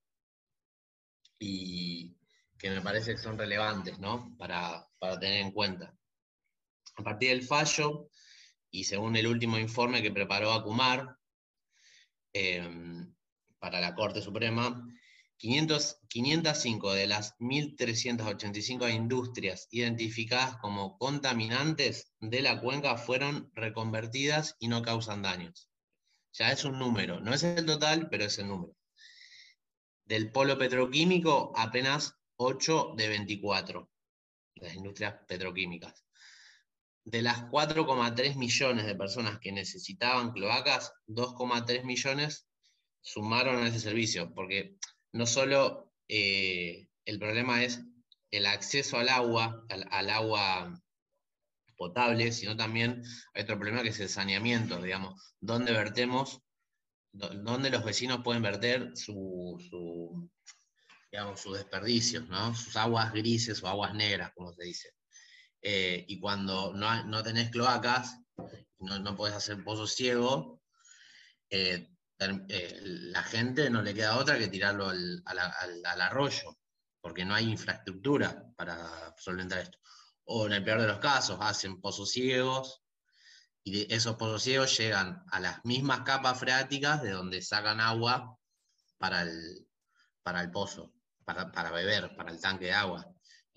[1.39, 2.15] y
[2.59, 3.97] que me parece que son relevantes
[4.37, 5.97] para, para tener en cuenta.
[6.95, 8.09] A partir del fallo,
[8.71, 11.17] y según el último informe que preparó Acumar
[12.33, 13.13] em,
[13.59, 14.87] para la Corte Suprema,
[15.37, 24.81] 505 de las 1.385 industrias identificadas como contaminantes de la cuenca fueron reconvertidas y no
[24.81, 25.69] causan daños.
[26.33, 28.75] Ya es un número, no es el total, pero es el número.
[30.05, 33.89] Del polo petroquímico, apenas 8 de 24,
[34.55, 36.03] las industrias petroquímicas
[37.05, 42.47] de las 4,3 millones de personas que necesitaban cloacas, 2,3 millones
[43.01, 44.77] sumaron a ese servicio, porque
[45.13, 47.81] no solo eh, el problema es
[48.31, 50.79] el acceso al agua, al, agua
[51.75, 53.01] potable, sino también
[53.33, 56.41] hay otro problema que es el saneamiento, digamos, dónde vertemos,
[57.11, 60.29] dónde los vecinos pueden verter su,
[61.11, 64.89] digamos, sus desperdicios, sus aguas grises o aguas negras, como se dice.
[65.61, 68.17] Eh, y cuando no, no, tenés cloacas,
[68.79, 70.61] no, no podés hacer pozo ciego,
[71.49, 76.57] eh, eh, la gente no le queda otra que tirarlo al, arroyo,
[77.01, 79.77] porque no hay infraestructura para solventar esto.
[80.25, 82.81] O en el peor de los casos, hacen pozos ciegos,
[83.63, 88.37] y esos pozos ciegos llegan a las mismas capas freáticas de donde sacan agua
[88.97, 89.67] para el,
[90.23, 90.93] para el pozo,
[91.23, 93.05] para, para beber, para el tanque de agua.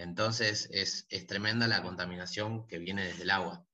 [0.02, 3.64] Entonces es, tremenda la contaminación que viene desde el agua.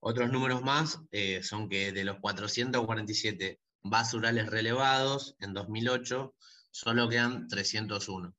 [0.00, 6.34] Otros números más eh, son que de los 447 basurales relevados en 2008,
[6.70, 8.34] solo quedan 301.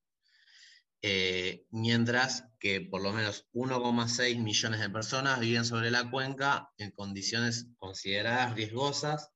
[1.05, 6.91] Eh, mientras que por lo menos 1,6 millones de personas viven sobre la cuenca en
[6.91, 9.29] condiciones consideradas riesgosas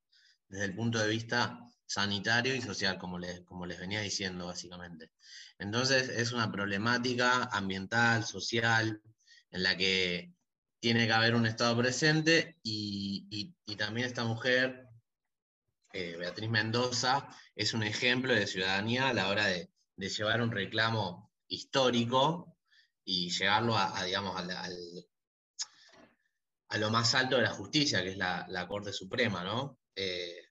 [0.48, 5.12] desde el punto de vista sanitario y social, como como les venía diciendo básicamente.
[5.58, 9.02] Entonces es una problemática ambiental, social,
[9.50, 10.32] en la que
[10.80, 14.88] tiene que haber un Estado presente y, también esta mujer,
[15.92, 21.32] eh, Beatriz Mendoza, es un ejemplo de ciudadanía a la hora de, llevar un reclamo
[21.48, 22.56] histórico
[23.04, 24.36] y llevarlo a, digamos,
[26.68, 29.80] a lo más alto de la justicia, que es la, Corte Suprema, ¿no?
[29.96, 30.44] Eh,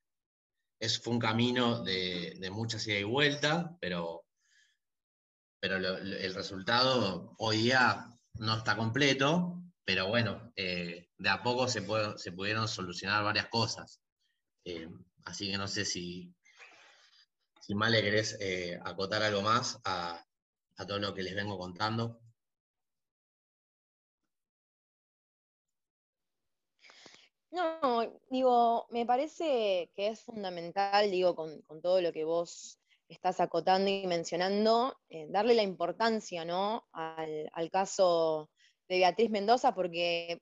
[0.80, 4.27] es, fue un camino de, de mucha ida y vuelta, pero
[5.60, 11.86] pero el resultado hoy día no está completo, pero bueno, eh, de a poco se,
[12.18, 14.02] se pudieron solucionar varias cosas.
[14.66, 14.88] Eh,
[15.26, 16.34] así que no sé si,
[17.62, 20.24] si mal le querés eh, acotar algo más a,
[20.78, 22.20] a todo lo que les vengo contando.
[27.50, 32.78] No, digo, me parece que es fundamental, digo, con, todo lo que vos
[33.10, 36.88] estás acotando y mencionando, eh, darle la importancia, ¿no?
[36.92, 38.50] Al, al, caso
[38.88, 40.42] de Beatriz Mendoza, porque,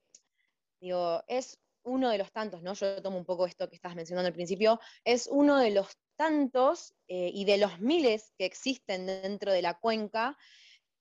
[0.79, 2.73] digo, es uno de los tantos, ¿no?
[2.73, 5.87] Yo tomo un poco esto que estás mencionando al principio, es uno de los
[6.17, 10.37] tantos eh, y de los miles que existen dentro de la cuenca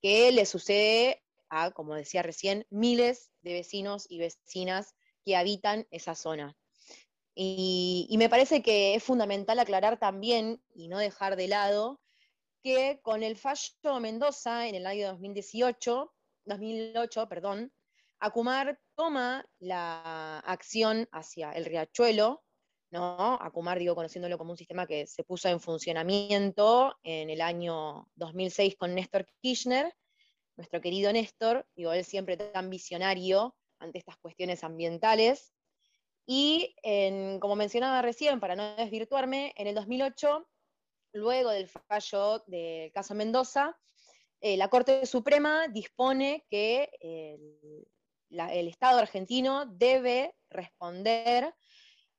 [0.01, 4.95] que le sucede a, como decía recién, miles de vecinos y vecinas
[5.25, 6.57] que habitan esa zona.
[7.35, 12.01] Y, me parece que es fundamental aclarar también y no dejar de lado
[12.63, 16.15] que con el fallo Mendoza en el año 2018,
[16.47, 17.73] 2008, perdón,
[18.21, 22.43] Acumar toma la acción hacia el riachuelo,
[22.91, 23.35] ¿no?
[23.35, 28.77] Acumar, digo, conociéndolo como un sistema que se puso en funcionamiento en el año 2006
[28.77, 29.95] con Néstor Kirchner,
[30.57, 35.53] nuestro querido Néstor, digo, él siempre tan visionario ante estas cuestiones ambientales.
[36.27, 36.75] Y
[37.41, 40.47] como mencionaba recién, para no desvirtuarme, en el 2008,
[41.13, 43.79] luego del fallo del caso Mendoza,
[44.41, 51.55] eh, la Corte Suprema dispone que el, Estado argentino debe responder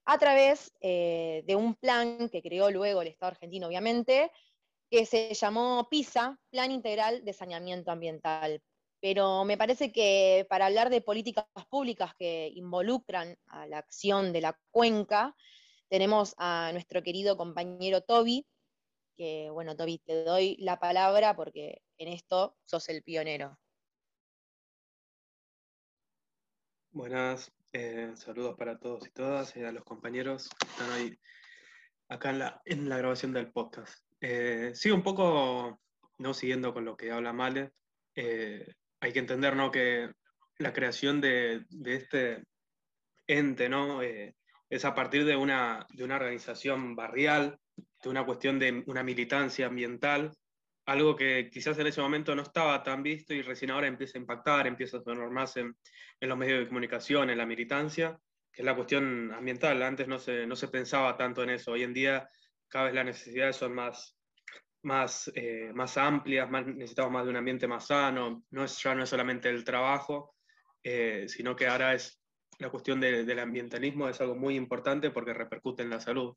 [0.06, 4.32] a través eh, de un plan que creó luego el Estado argentino, obviamente,
[4.90, 8.62] que se llamó PISA, Plan Integral de Saneamiento Ambiental
[9.06, 14.42] pero me parece que para hablar de políticas públicas que involucran a la acción de
[14.42, 15.36] la cuenca,
[15.90, 18.48] tenemos a nuestro querido compañero Toby,
[19.16, 23.60] que bueno, Toby, te doy la palabra porque en esto sos el pionero.
[26.90, 31.20] Buenas, eh, saludos para todos y todas, y a los compañeros que están hoy
[32.08, 34.04] acá en la, en la grabación del podcast.
[34.20, 35.80] Eh, sigo un poco,
[36.18, 37.72] no siguiendo con lo que habla Male,
[38.16, 38.66] eh,
[39.06, 40.10] hay que entender que
[40.58, 42.44] la creación de, este
[43.28, 44.02] ente ¿no?
[44.02, 44.36] Eh,
[44.68, 47.60] es a partir de una, organización barrial,
[48.02, 50.32] de una cuestión de una militancia ambiental,
[50.88, 54.22] algo que quizás en ese momento no estaba tan visto y recién ahora empieza a
[54.22, 55.76] impactar, empieza a sonar más en,
[56.20, 58.20] en los medios de comunicación, en la militancia,
[58.52, 59.84] que es la cuestión ambiental.
[59.84, 61.74] Antes no se, no se pensaba tanto en eso.
[61.74, 62.28] Hoy en día
[62.68, 64.18] cada vez las necesidades son más,
[64.86, 68.94] más, eh, más amplias, más, necesitamos más de un ambiente más sano, no es, ya
[68.94, 70.36] no es solamente el trabajo,
[70.84, 72.22] eh, sino que ahora es
[72.60, 76.36] la cuestión del ambientalismo, es algo muy importante porque repercute en la salud.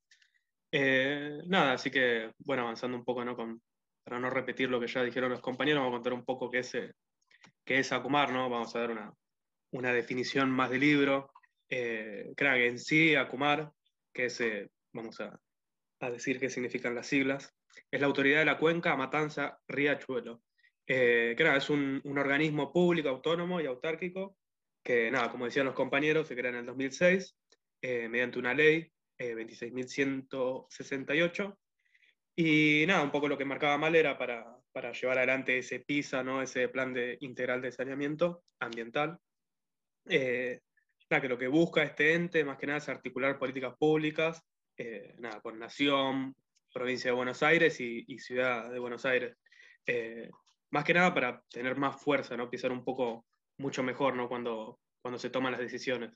[0.72, 3.36] Eh, nada, así que, bueno, avanzando un poco, ¿no?
[3.36, 3.62] Con,
[4.02, 6.60] para no repetir lo que ya dijeron los compañeros, vamos a contar un poco qué
[6.60, 6.72] es,
[7.64, 8.48] qué es Acumar, ¿no?
[8.48, 9.12] Vamos a dar una,
[9.72, 11.30] una definición más del libro.
[11.68, 12.34] que
[12.66, 13.70] en sí, Acumar,
[14.12, 14.42] que es,
[14.92, 15.38] vamos a,
[16.00, 17.54] a decir qué significan las siglas,
[17.90, 20.42] es la autoridad de la cuenca Matanza Riachuelo.
[20.90, 24.38] Eh, que es un, organismo público, autónomo y autárquico,
[24.82, 27.36] que nada, como decían los compañeros, se crea en el 2006
[27.82, 31.56] eh, mediante una ley 26.168.
[32.36, 34.62] Eh, y nada, un poco lo que marcaba mal era para,
[34.92, 36.40] llevar adelante ese PISA, ¿no?
[36.40, 39.18] ese plan de, integral de saneamiento ambiental.
[40.06, 44.42] nada, que lo que busca este ente más que nada es articular políticas públicas
[45.18, 46.34] nada, con nación,
[46.72, 49.36] provincia de Buenos Aires y, ciudad de Buenos Aires.
[49.86, 50.30] Eh,
[50.70, 52.50] más que nada para tener más fuerza, ¿no?
[52.50, 53.26] Pisar un poco
[53.58, 54.28] mucho mejor, ¿no?
[54.28, 56.12] Cuando, cuando se toman las decisiones.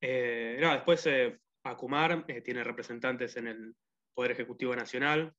[0.00, 3.74] Eh, después eh, Acumar tiene representantes en el
[4.14, 5.32] Poder Ejecutivo Nacional,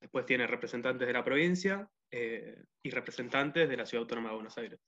[0.00, 4.80] después tiene representantes de la provincia y representantes de la Ciudad Autónoma de Buenos Aires.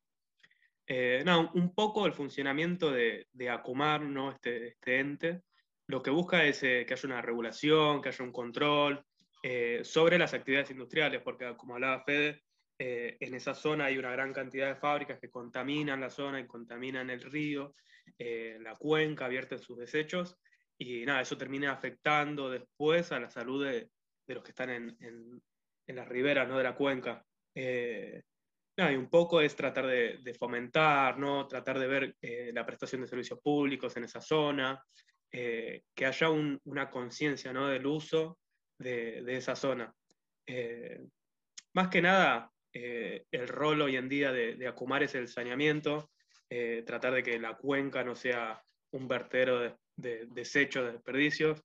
[1.24, 4.32] no, un poco el funcionamiento de, de Acumar, ¿no?
[4.32, 5.42] este, este ente,
[5.88, 9.04] lo que busca es que haya una regulación, que haya un control,
[9.42, 12.42] eh, sobre las actividades industriales, porque como hablaba Fede,
[12.76, 16.46] eh, en esa zona hay una gran cantidad de fábricas que contaminan la zona y
[16.46, 17.74] contaminan el río,
[18.18, 20.36] eh, la cuenca, vierten sus desechos,
[20.76, 23.90] y nada, eso termina afectando después a la salud de,
[24.26, 26.58] los que están en, en, las riberas ¿no?
[26.58, 27.24] de la cuenca.
[27.54, 31.48] Nada, y un poco es tratar de, fomentar, ¿no?
[31.48, 32.16] tratar de ver
[32.52, 34.80] la prestación de servicios públicos en esa zona,
[35.30, 37.66] que haya una conciencia ¿no?
[37.68, 38.38] del uso
[38.78, 39.94] de, esa zona.
[40.46, 41.00] Eh,
[41.74, 46.10] más que nada, eh, el rol hoy en día de, Acumar es el saneamiento,
[46.48, 48.62] eh, tratar de que la cuenca no sea
[48.92, 51.62] un vertero de, desechos, de desperdicios.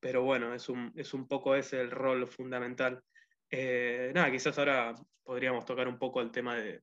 [0.00, 3.02] pero bueno, es un, es un, poco ese el rol fundamental.
[3.50, 4.94] nada, quizás ahora
[5.24, 6.82] podríamos tocar un poco el tema de,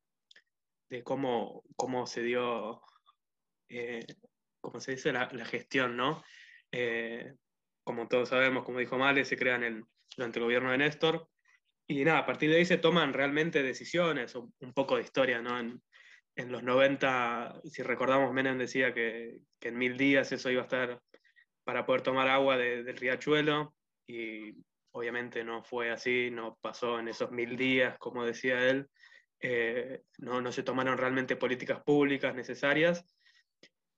[1.04, 2.82] cómo, cómo se dio,
[4.62, 6.24] cómo se dice, la gestión, ¿no?
[7.84, 9.84] Como todos sabemos, como dijo Male, se crean el,
[10.16, 11.28] durante el gobierno de Néstor.
[11.88, 15.60] Y nada, a partir de ahí se toman realmente decisiones, un, poco de historia, ¿no?
[15.60, 15.82] En,
[16.36, 21.00] en, los 90, si recordamos, Menem decía que, en mil días eso iba a estar
[21.66, 23.76] para poder tomar agua del riachuelo,
[24.08, 24.54] y
[24.92, 28.88] obviamente no fue así, no pasó en esos mil días, como decía él,
[29.40, 33.06] eh, no se tomaron realmente políticas públicas necesarias,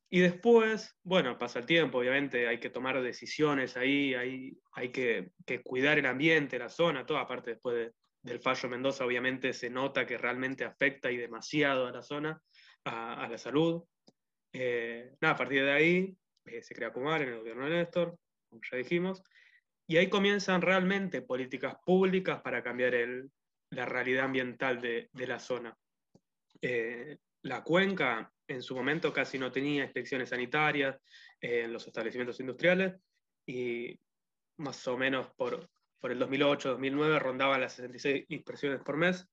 [0.10, 5.32] y después, bueno, pasa el tiempo, obviamente hay que tomar decisiones ahí, hay, hay que,
[5.64, 7.92] cuidar el ambiente, la zona, toda parte después
[8.22, 12.42] del fallo Mendoza, obviamente se nota que realmente afecta y demasiado a la zona,
[12.84, 13.84] a, la salud.
[14.54, 18.18] Eh, nada, a partir de ahí eh, se crea Kumar en el gobierno de Néstor,
[18.48, 19.24] como ya dijimos,
[19.88, 23.32] y ahí comienzan realmente políticas públicas para cambiar el,
[23.72, 25.76] la realidad ambiental de, de la zona.
[26.62, 30.98] Eh, la cuenca en su momento casi no tenía inspecciones sanitarias
[31.40, 32.96] en los establecimientos industriales
[33.46, 34.00] y
[34.58, 35.70] más o menos por,
[36.00, 39.28] por el 2008-2009 rondaban las 66 inspecciones por mes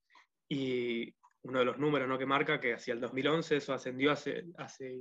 [0.46, 2.18] y uno de los números ¿no?
[2.18, 5.00] que marca que hacia el 2011 eso ascendió hace, hace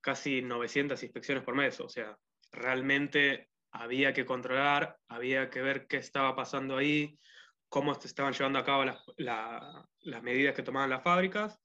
[0.00, 2.16] casi 900 inspecciones por mes, o sea,
[2.50, 7.18] realmente había que controlar, había que ver qué estaba pasando ahí,
[7.68, 11.60] cómo estaban llevando a cabo las, las medidas que tomaban las fábricas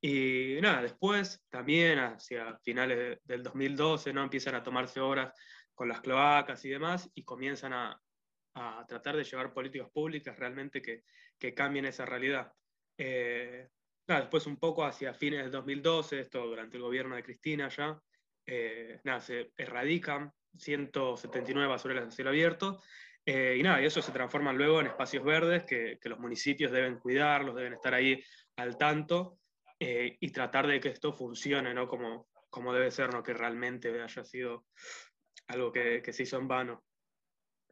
[0.00, 4.22] y nada, después también hacia finales del 2012 ¿no?
[4.22, 5.32] empiezan a tomarse obras
[5.74, 8.00] con las cloacas y demás y comienzan a,
[8.56, 11.04] a tratar de llevar políticas públicas realmente que,
[11.38, 12.52] que cambien esa realidad.
[12.96, 13.68] Eh,
[14.08, 18.00] nada, después un poco hacia fines del 2012, esto durante el gobierno de Cristina ya,
[18.46, 22.80] eh, nada, se erradican 179 basureras en cielo abierto
[23.26, 26.72] eh, y nada, y eso se transforma luego en espacios verdes que, que los municipios
[26.72, 28.22] deben cuidarlos, deben estar ahí
[28.56, 29.38] al tanto
[29.78, 31.86] eh, y tratar de que esto funcione, ¿no?
[31.86, 33.22] Como, como debe ser, ¿no?
[33.22, 34.64] Que realmente haya sido
[35.48, 36.84] algo que, que se hizo en vano.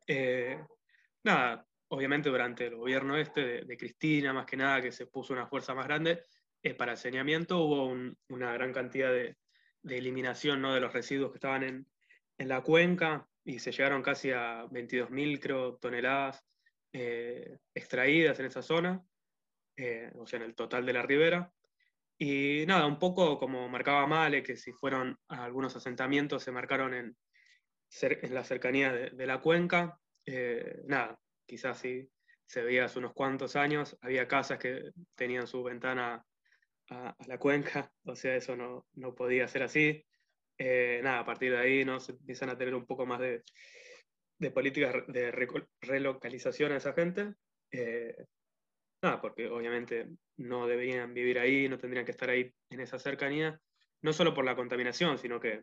[0.07, 0.63] Eh,
[1.25, 5.47] nada, obviamente durante el gobierno este de, Cristina, más que nada, que se puso una
[5.47, 6.23] fuerza más grande,
[6.63, 7.87] eh, para el saneamiento hubo
[8.29, 9.37] una gran cantidad de,
[9.83, 10.75] de, eliminación ¿no?
[10.75, 11.87] de los residuos que estaban en,
[12.37, 16.45] en la cuenca y se llegaron casi a 22.000, creo, toneladas
[17.75, 19.05] extraídas en esa zona,
[20.15, 21.53] o sea, en el total de la ribera.
[22.19, 26.95] Y nada, un poco como marcaba Male, que si fueron a algunos asentamientos se marcaron
[26.95, 27.17] en,
[28.01, 29.99] en la cercanía de, la cuenca.
[30.25, 32.09] Eh, nada, quizás si
[32.47, 36.25] se veía hace unos cuantos años, había casas que tenían su ventana
[36.91, 40.05] a, la cuenca, o sea, eso no, no podía ser así.
[40.57, 43.43] Eh, nada, a partir de ahí empiezan a tener un poco más de,
[44.39, 45.33] de políticas de
[45.81, 47.35] relocalización a esa gente.
[47.73, 48.15] Eh,
[49.05, 53.61] nada, porque obviamente no deberían vivir ahí, no tendrían que estar ahí en esa cercanía,
[54.03, 55.63] no solo por la contaminación, sino que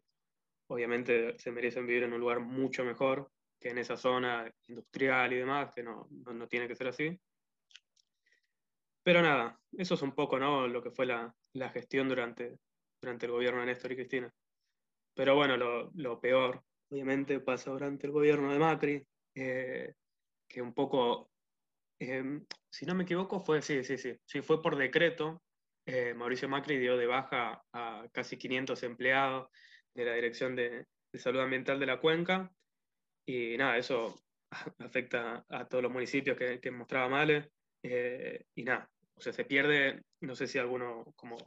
[0.67, 3.29] obviamente se merecen vivir en un lugar mucho mejor
[3.59, 7.19] que en esa zona industrial y demás, que no, no, tiene que ser así.
[9.03, 10.67] Pero nada, eso es un poco ¿no?
[10.67, 12.57] lo que fue la, la, gestión durante,
[12.99, 14.33] durante el gobierno de Néstor y Cristina.
[15.13, 19.93] Pero bueno, lo, lo peor, obviamente, pasa durante el gobierno de Macri, eh,
[20.47, 21.30] que un poco
[22.01, 25.43] Em, si no me equivoco, fue, sí, sí, sí, sí, fue por decreto.
[25.85, 29.49] Eh, Mauricio Macri dio de baja a casi 500 empleados
[29.93, 32.51] de la Dirección de, Salud Ambiental de la Cuenca.
[33.23, 34.19] Y nada, eso
[34.79, 37.51] afecta a todos los municipios que, que mostraba Male.
[37.83, 41.37] Eh, y nada, o sea, se pierde, no sé si alguno, como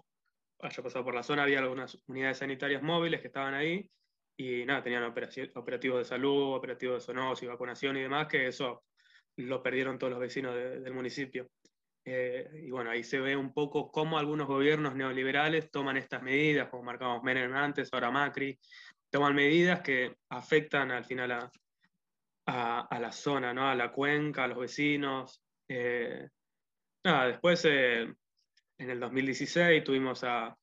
[0.60, 3.90] haya pasado por la zona, había algunas unidades sanitarias móviles que estaban ahí.
[4.36, 8.84] Y nada, tenían operativos de salud, operativos de zoonosis, vacunación y demás, que eso
[9.36, 11.48] lo perdieron todos los vecinos del municipio.
[12.06, 16.68] Eh, y bueno, ahí se ve un poco cómo algunos gobiernos neoliberales toman estas medidas,
[16.68, 18.58] como marcamos Menem antes, ahora Macri,
[19.10, 21.50] toman medidas que afectan al final
[22.46, 23.68] a, la zona, ¿no?
[23.68, 25.42] a la cuenca, a los vecinos.
[25.66, 26.28] Eh,
[27.04, 30.56] nada, después eh, en el 2016 tuvimos a, a,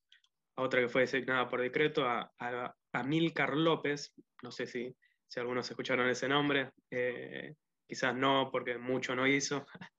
[0.56, 4.94] otra que fue designada por decreto, a, a, Milcar López, no sé si,
[5.26, 6.70] si algunos escucharon ese nombre,
[7.92, 9.66] quizás no, porque mucho no hizo,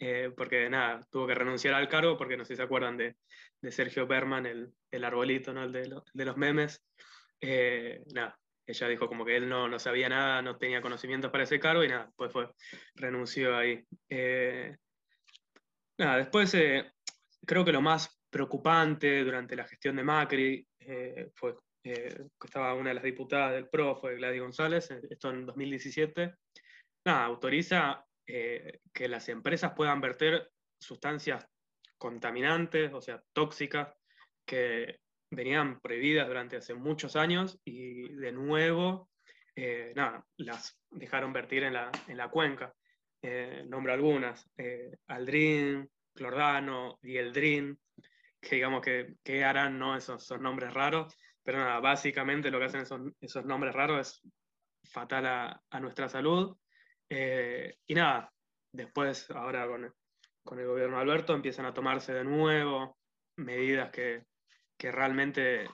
[0.00, 3.14] eh, porque nada, tuvo que renunciar al cargo, porque no sé si se acuerdan de,
[3.60, 5.62] de Sergio Berman, el, el arbolito, ¿no?
[5.62, 6.84] el de, de los memes.
[7.40, 8.36] Eh, nada,
[8.66, 11.84] ella dijo como que él no, no, sabía nada, no tenía conocimientos para ese cargo
[11.84, 12.50] y nada, pues fue,
[12.96, 13.84] renunció ahí.
[14.08, 14.76] Eh,
[15.96, 16.56] nada, después
[17.46, 20.66] creo que lo más preocupante durante la gestión de Macri
[21.36, 26.34] fue que estaba una de las diputadas del PRO, fue Gladys González, esto en 2017,
[27.08, 30.50] autoriza eh, que las empresas puedan verter
[30.80, 31.46] sustancias
[31.96, 33.94] contaminantes, o sea, tóxicas,
[34.46, 35.00] que
[35.30, 39.10] venían prohibidas durante hace muchos años y de nuevo
[39.60, 42.72] eh, nada, las dejaron vertir en la, en la cuenca.
[43.20, 47.76] Eh, nombro algunas, eh, Aldrin, Clordano, Dieldrin,
[48.40, 49.96] que digamos que, que harán ¿no?
[49.96, 54.92] esos, esos, nombres raros, pero nada, básicamente lo que hacen esos, esos nombres raros es
[54.92, 56.56] fatal a, a nuestra salud.
[57.10, 58.32] Y nada,
[58.72, 59.92] después, ahora con,
[60.44, 62.96] con el gobierno de Alberto, empiezan a tomarse de nuevo
[63.36, 64.24] medidas que,
[64.76, 65.68] que realmente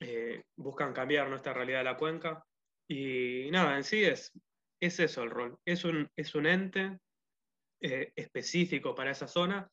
[0.00, 2.44] eh, buscan cambiar nuestra realidad de la cuenca.
[2.88, 4.32] Y nada, en sí es,
[4.80, 5.58] es eso el rol.
[5.64, 6.98] Es un, es un ente
[7.80, 9.68] eh, específico para esa zona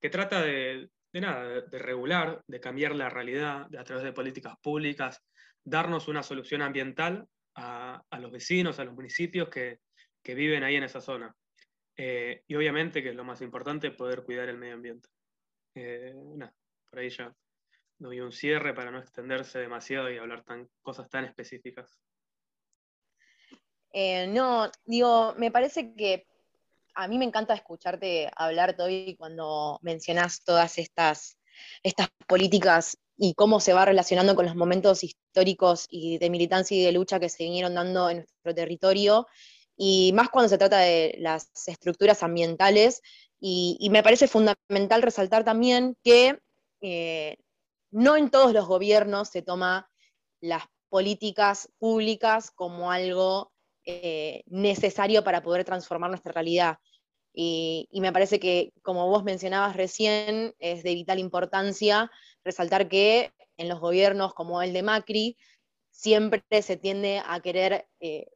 [0.00, 4.12] que trata de, de nada, de, regular, de cambiar la realidad de, a través de
[4.12, 5.22] políticas públicas,
[5.64, 9.78] darnos una solución ambiental a, a los vecinos, a los municipios que,
[10.28, 11.34] que, viven ahí en esa zona.
[11.96, 15.08] Eh, y obviamente, que es lo más importante, poder cuidar el medio ambiente.
[15.74, 16.54] Eh, nada,
[16.90, 17.34] por ahí ya
[17.98, 21.98] doy un cierre para no extenderse demasiado y hablar tan, cosas tan específicas.
[23.92, 26.26] Eh, no, digo, me parece que
[26.94, 31.38] a mí me encanta escucharte hablar, Toby, cuando mencionas todas estas,
[31.82, 36.84] estas políticas y cómo se va relacionando con los momentos históricos y de militancia y
[36.84, 39.26] de lucha que se vinieron dando en nuestro territorio,
[39.80, 43.00] y más cuando se trata de las estructuras ambientales.
[43.40, 46.40] Y, me parece fundamental resaltar también que
[46.80, 47.36] eh,
[47.92, 49.88] no en todos los gobiernos se toma
[50.40, 53.52] las políticas públicas como algo
[53.84, 56.78] eh, necesario para poder transformar nuestra realidad.
[57.32, 62.10] Y, y, me parece que, como vos mencionabas recién, es de vital importancia
[62.44, 65.36] resaltar que en los gobiernos como el de Macri,
[65.90, 68.26] siempre se tiende a querer eh,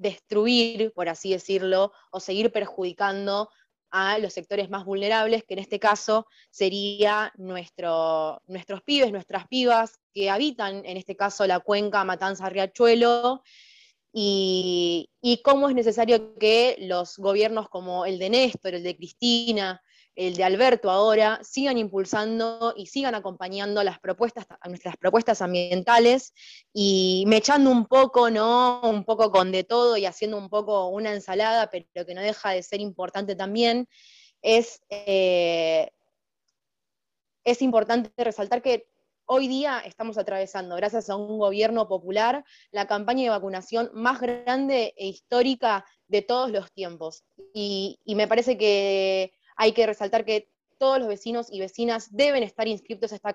[0.00, 3.50] destruir, por así decirlo, o seguir perjudicando
[3.90, 9.98] a los sectores más vulnerables, que en este caso sería nuestro, nuestros pibes, nuestras pibas,
[10.14, 13.42] que habitan en este caso la cuenca Matanza-Riachuelo,
[14.12, 19.80] y, y, cómo es necesario que los gobiernos como el de Néstor, el de Cristina,
[20.16, 26.34] el de Alberto ahora, sigan impulsando y sigan acompañando las propuestas, a nuestras propuestas ambientales
[26.72, 28.80] y mechando un poco, ¿no?
[28.82, 32.50] Un poco con de todo y haciendo un poco una ensalada, pero que no deja
[32.50, 33.88] de ser importante también,
[34.42, 35.90] es, eh,
[37.44, 38.88] es importante resaltar que
[39.26, 44.92] hoy día estamos atravesando, gracias a un gobierno popular, la campaña de vacunación más grande
[44.96, 47.22] e histórica de todos los tiempos.
[47.54, 50.48] Y, y me parece que hay que resaltar que
[50.78, 53.34] todos los vecinos y vecinas deben estar inscritos a esta,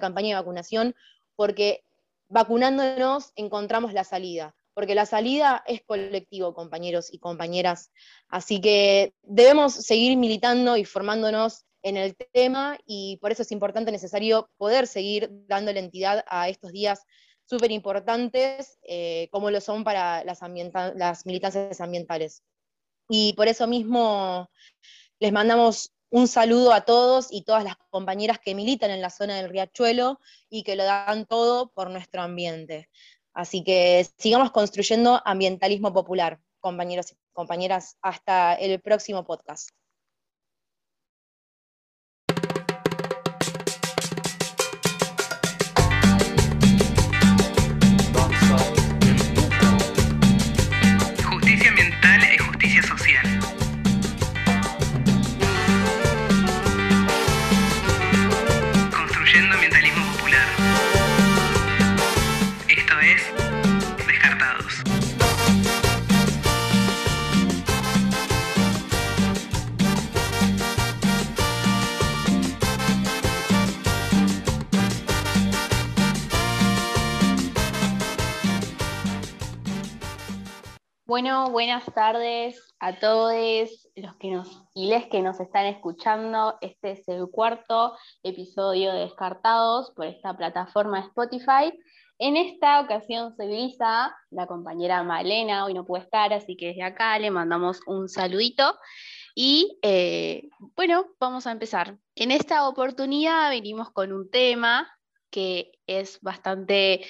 [0.00, 0.94] campaña de vacunación
[1.36, 1.84] porque
[2.30, 7.90] vacunándonos encontramos la salida, porque la salida es colectivo, compañeros y compañeras.
[8.28, 13.92] Así que debemos seguir militando y formándonos en el tema y por eso es importante,
[13.92, 17.02] necesario poder seguir dándole entidad a estos días
[17.44, 22.42] súper importantes eh, como lo son para las militancias ambientales.
[23.10, 24.50] Y por eso mismo
[25.20, 29.36] les mandamos un saludo a todos y todas las compañeras que militan en la zona
[29.36, 32.88] del Riachuelo y que lo dan todo por nuestro ambiente.
[33.34, 37.96] Así que sigamos construyendo ambientalismo popular, compañeros y compañeras.
[38.00, 39.70] Hasta el próximo podcast.
[81.98, 83.34] Tardes a todos
[83.96, 86.56] los que nos y les que nos están escuchando.
[86.60, 91.76] Este es el cuarto episodio de Descartados por esta plataforma Spotify.
[92.20, 96.84] En esta ocasión se Lisa, la compañera Malena hoy no puede estar, así que desde
[96.84, 98.78] acá le mandamos un saludito.
[99.34, 101.98] Y eh, bueno, vamos a empezar.
[102.14, 104.88] En esta oportunidad venimos con un tema
[105.30, 107.04] que es bastante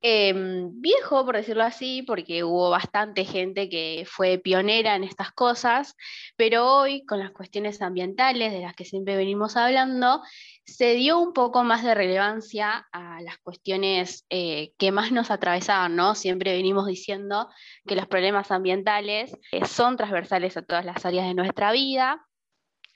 [0.00, 5.96] Em, viejo, por decirlo así, porque hubo bastante gente que fue pionera en estas cosas,
[6.36, 10.22] pero hoy, con las cuestiones ambientales de las que siempre venimos hablando,
[10.64, 15.96] se dio un poco más de relevancia a las cuestiones eh, que más nos atravesaban,
[15.96, 16.14] ¿no?
[16.14, 17.48] Siempre venimos diciendo
[17.84, 22.24] que los problemas ambientales eh, son transversales a todas las áreas de nuestra vida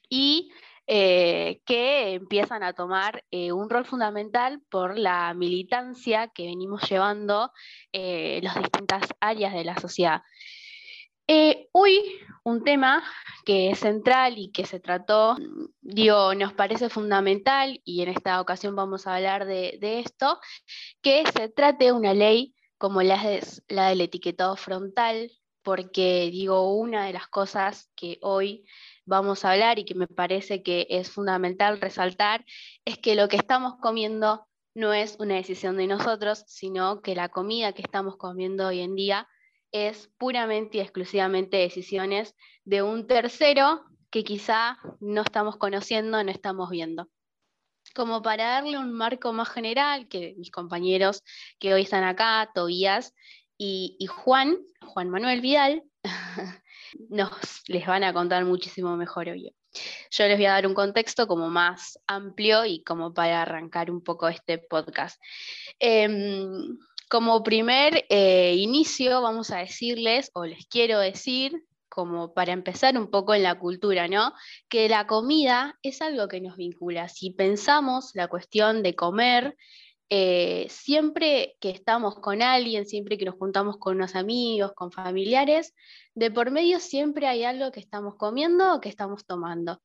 [0.09, 0.53] y
[0.87, 7.53] eh, que empiezan a tomar eh, un rol fundamental por la militancia que venimos llevando
[7.93, 10.23] en las distintas áreas de la sociedad.
[11.73, 13.03] hoy un tema
[13.45, 15.37] que es central y que se trató,
[15.81, 20.41] digo, nos parece fundamental y en esta ocasión vamos a hablar de, de esto,
[21.01, 23.23] que se trate una ley como la,
[23.69, 25.31] la del etiquetado frontal,
[25.63, 28.65] porque digo, una de las cosas que hoy
[29.05, 32.45] vamos a hablar y que me parece que es fundamental resaltar
[32.85, 37.29] es que lo que estamos comiendo no es una decisión de nosotros, sino que la
[37.29, 39.29] comida que estamos comiendo hoy en día
[39.71, 42.35] es puramente y exclusivamente decisiones
[42.65, 47.09] de un tercero que quizá no estamos conociendo, no estamos viendo.
[47.95, 51.23] Como para darle un marco más general, que mis compañeros
[51.59, 53.15] que hoy están acá, Tobías
[53.59, 55.83] y, Juan, Juan Manuel Vidal,
[57.09, 59.55] nos les van a contar muchísimo mejor hoy.
[60.11, 64.03] Yo les voy a dar un contexto como más amplio y como para arrancar un
[64.03, 65.21] poco este podcast.
[65.79, 66.79] Em,
[67.09, 73.11] como primer eh, inicio, vamos a decirles, o les quiero decir, como para empezar un
[73.11, 74.33] poco en la cultura, ¿no?
[74.69, 77.09] Que la comida es algo que nos vincula.
[77.09, 79.57] Si pensamos la cuestión de comer,
[80.15, 85.75] eh, siempre que estamos con alguien, siempre que nos juntamos con unos amigos, con familiares,
[86.15, 89.81] de por medio siempre hay algo que estamos comiendo o que estamos tomando.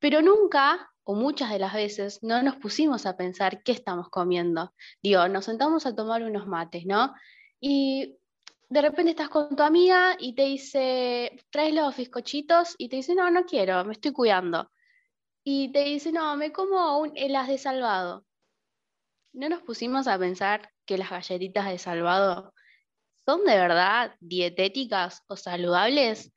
[0.00, 4.74] Pero nunca, o muchas de las veces, no nos pusimos a pensar qué estamos comiendo.
[5.00, 7.14] Digo, nos sentamos a tomar unos mates, ¿no?
[7.60, 8.16] Y
[8.68, 13.14] de repente estás con tu amiga y te dice, traes los bizcochitos y te dice,
[13.14, 14.72] no, no quiero, me estoy cuidando.
[15.44, 18.24] Y te dice, no, me como un, las de salvado.
[19.32, 22.54] ¿No nos pusimos a pensar que las galletitas de salvado
[23.24, 26.32] son de verdad dietéticas o saludables?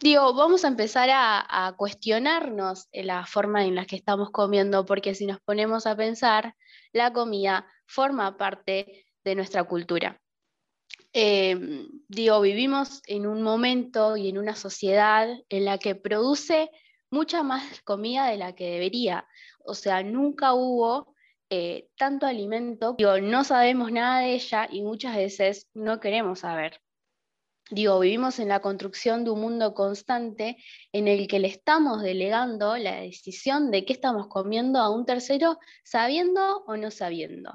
[0.00, 5.26] Digo, vamos a empezar a, cuestionarnos la forma en la que estamos comiendo, porque si
[5.26, 6.54] nos ponemos a pensar,
[6.92, 10.20] la comida forma parte de nuestra cultura.
[11.12, 16.70] Em, digo, vivimos en un momento y en una sociedad en la que produce
[17.10, 19.26] mucha más comida de la que debería.
[19.64, 21.14] O sea, nunca hubo
[21.50, 26.80] eh, tanto alimento, digo, no sabemos nada de ella y muchas veces no queremos saber.
[27.70, 30.56] Digo, vivimos en la construcción de un mundo constante
[30.92, 35.58] en el que le estamos delegando la decisión de qué estamos comiendo a un tercero,
[35.84, 37.52] sabiendo o no sabiendo,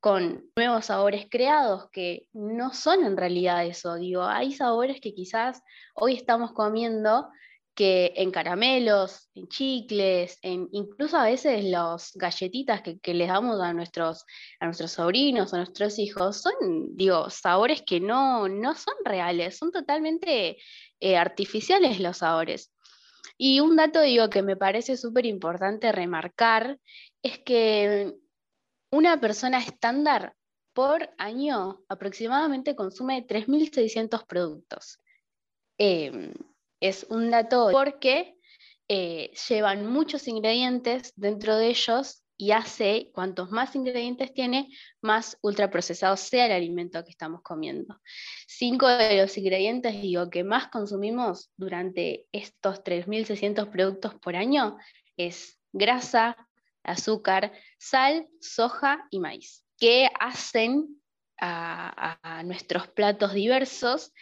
[0.00, 3.94] con nuevos sabores creados que no son en realidad eso.
[3.94, 5.62] Digo, hay sabores que quizás
[5.94, 7.28] hoy estamos comiendo
[7.74, 14.24] que en caramelos, en chicles, incluso a veces las galletitas que, les damos a nuestros,
[14.60, 19.72] a nuestros sobrinos, a nuestros hijos, son, digo, sabores que no, no son reales, son
[19.72, 20.56] totalmente
[21.00, 22.72] eh, artificiales los sabores.
[23.36, 26.78] Y un dato, digo, que me parece súper importante remarcar
[27.22, 28.14] es que
[28.90, 30.34] una persona estándar
[30.72, 35.00] por año aproximadamente consume 3.600 productos.
[35.78, 36.32] Em,
[36.84, 38.36] es un dato porque
[38.88, 44.68] eh, llevan muchos ingredientes dentro de ellos y hace, cuantos más ingredientes tiene,
[45.00, 47.98] más ultraprocesado sea el alimento que estamos comiendo.
[48.46, 54.76] Cinco de los ingredientes, digo, que más consumimos durante estos 3.600 productos por año
[55.16, 56.36] es grasa,
[56.82, 61.00] azúcar, sal, soja y maíz, que hacen
[61.38, 64.12] a nuestros platos diversos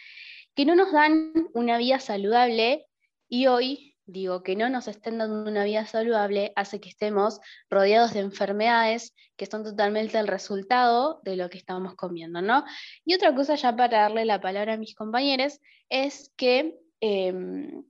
[0.55, 2.85] que no nos dan una vida saludable
[3.27, 7.39] y hoy, digo, que no nos estén dando una vida saludable hace que estemos
[7.69, 12.63] rodeados de enfermedades que son totalmente el resultado de lo que estamos comiendo, ¿no?
[13.05, 17.83] Y otra cosa ya para darle la palabra a mis compañeros es que em,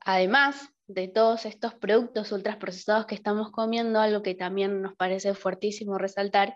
[0.00, 5.98] además de todos estos productos ultraprocesados que estamos comiendo, algo que también nos parece fuertísimo
[5.98, 6.54] resaltar,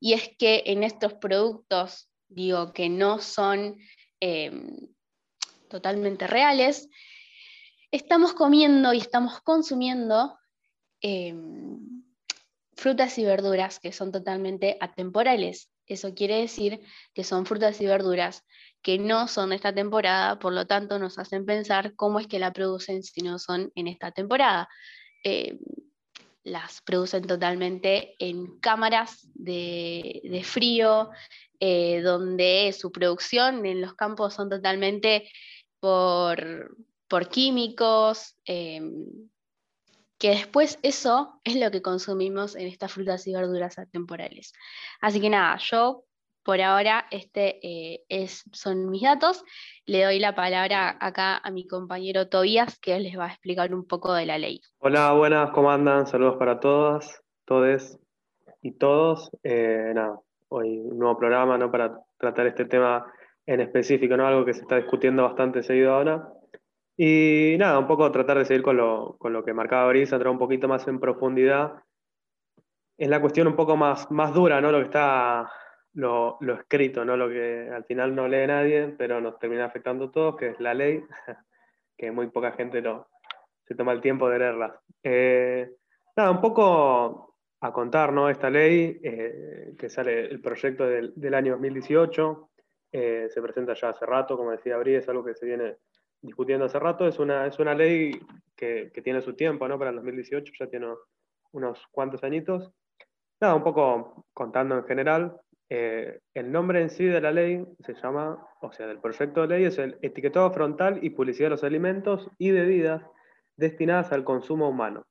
[0.00, 3.78] y es que en estos productos digo, que no son
[4.20, 4.88] em,
[5.68, 6.88] totalmente reales,
[7.90, 10.38] estamos comiendo y estamos consumiendo
[11.00, 12.04] em,
[12.76, 15.70] frutas y verduras que son totalmente atemporales.
[15.86, 16.80] Eso quiere decir
[17.14, 18.44] que son frutas y verduras
[18.82, 22.38] que no son de esta temporada, por lo tanto nos hacen pensar cómo es que
[22.38, 24.68] la producen si no son en esta temporada.
[25.24, 25.58] Em,
[26.48, 31.10] las producen totalmente en cámaras de frío,
[31.60, 35.28] eh, donde su producción en los campos son totalmente
[35.80, 36.70] por,
[37.30, 39.06] químicos, em,
[40.18, 44.52] que después eso es lo que consumimos en estas frutas y verduras atemporales.
[45.00, 46.04] Así que nada, yo
[46.48, 49.44] por ahora, este eh, es, son mis datos.
[49.84, 53.86] Le doy la palabra acá a mi compañero Tobías, que les va a explicar un
[53.86, 54.62] poco de la ley.
[54.78, 56.06] Hola, buenas, ¿cómo andan?
[56.06, 57.98] Saludos para todas, todes
[58.62, 59.30] y todos.
[59.42, 61.70] Eh, nada, hoy un nuevo programa ¿no?
[61.70, 63.04] para tratar este tema
[63.44, 64.26] en específico, ¿no?
[64.26, 66.32] algo que se está discutiendo bastante seguido ahora.
[66.96, 70.32] Y nada, un poco tratar de seguir con lo, con lo que marcaba Brisa, entrar
[70.32, 71.74] un poquito más en profundidad
[72.96, 74.72] en la cuestión un poco más, más dura, ¿no?
[74.72, 75.46] Lo que está
[75.98, 77.16] lo, lo, escrito, ¿no?
[77.16, 80.72] Lo que al final no lee nadie, pero nos termina afectando todos, que es la
[80.72, 81.02] ley,
[81.98, 83.08] que muy poca gente lo,
[83.66, 84.80] se toma el tiempo de leerla.
[85.02, 85.72] Eh,
[86.16, 88.30] nada, un poco a contar, ¿no?
[88.30, 92.50] Esta ley, eh, que sale el proyecto del, del año 2018,
[92.92, 95.78] eh, se presenta ya hace rato, como decía Bri, es algo que se viene
[96.22, 98.12] discutiendo hace rato, es una, es una ley
[98.54, 99.76] que, que tiene su tiempo, ¿no?
[99.76, 100.86] Para el 2018 ya tiene
[101.50, 102.70] unos cuantos añitos.
[103.40, 105.40] Nada, un poco contando en general,
[105.70, 109.48] eh, el nombre en sí de la ley se llama, o sea, del proyecto de
[109.48, 113.02] ley es el etiquetado frontal y publicidad de los alimentos y bebidas
[113.56, 115.04] destinadas al consumo humano.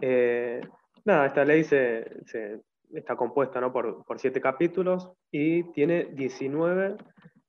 [0.00, 0.62] Eh,
[1.04, 2.22] nada, esta ley se,
[2.94, 3.70] está compuesta ¿no?
[3.70, 6.96] por, por, siete capítulos y tiene 19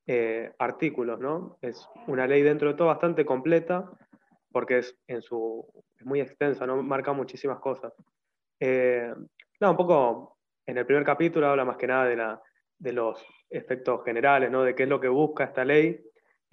[0.07, 1.57] eh, artículos, ¿no?
[1.62, 3.89] Es una ley dentro de todo bastante completa
[4.51, 5.66] porque es, en su,
[5.97, 6.84] es muy extensa, ¿no?
[6.84, 7.93] Marca muchísimas cosas.
[8.59, 12.41] no, un poco en el primer capítulo habla más que nada de, la,
[12.78, 14.64] de los efectos generales, ¿no?
[14.64, 16.01] de qué es lo que busca esta ley.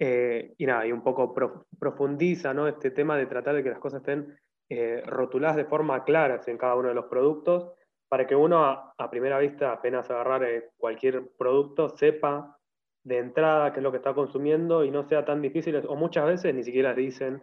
[0.01, 1.33] Eh, y nada, y un poco
[1.77, 2.67] profundiza ¿no?
[2.67, 4.39] este tema de tratar de que las cosas estén
[4.69, 7.73] eh, rotuladas de forma clara en cada uno de los productos,
[8.07, 12.57] para que uno a, primera vista, apenas agarrar eh, cualquier producto, sepa
[13.03, 16.25] de entrada qué es lo que está consumiendo y no sea tan difícil, o muchas
[16.25, 17.41] veces ni siquiera dicen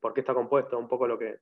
[0.00, 1.38] por qué está compuesto, un poco lo que,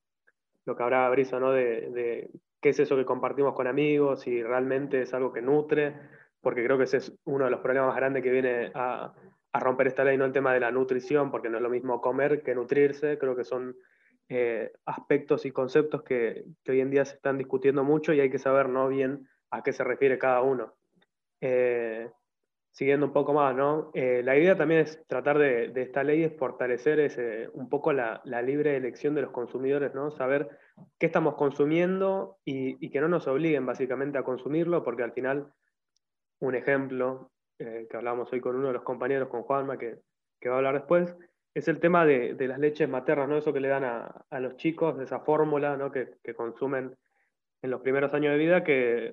[0.71, 1.53] lo que habrá brisa, ¿no?
[1.53, 5.97] de qué es eso que compartimos con amigos, si realmente es algo que nutre,
[6.41, 9.13] porque creo que ese es uno de los problemas más grandes que viene a,
[9.53, 12.43] romper esta ley, no el tema de la nutrición, porque no es lo mismo comer
[12.43, 13.77] que nutrirse, creo que son
[14.29, 18.39] eh, aspectos y conceptos que, hoy en día se están discutiendo mucho y hay que
[18.39, 18.87] saber ¿no?
[18.89, 20.75] bien a qué se refiere cada uno.
[21.41, 22.09] Eh,
[22.73, 23.91] siguiendo un poco más, ¿no?
[23.95, 28.23] Eh, la idea también es tratar de, esta ley es fortalecer ese, un poco la,
[28.25, 30.11] libre elección de los consumidores, ¿no?
[30.11, 30.49] Saber
[30.99, 35.53] qué estamos consumiendo y, que no nos obliguen básicamente a consumirlo, porque al final,
[36.39, 39.99] un ejemplo eh, que hablamos hoy con uno de los compañeros, con Juanma, que,
[40.41, 41.17] que va a hablar después,
[41.53, 43.37] es el tema de, las leches maternas, ¿no?
[43.37, 45.91] Eso que le dan a, a los chicos, esa fórmula, ¿no?
[45.91, 46.97] Que, que consumen
[47.63, 49.13] en los primeros años de vida, que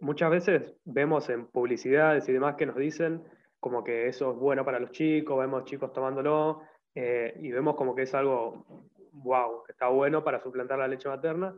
[0.00, 3.22] muchas veces vemos en publicidades y demás que nos dicen
[3.60, 6.62] como que eso es bueno para los chicos, vemos chicos tomándolo
[6.94, 11.08] eh, y vemos como que es algo, wow, que está bueno para suplantar la leche
[11.08, 11.54] materna.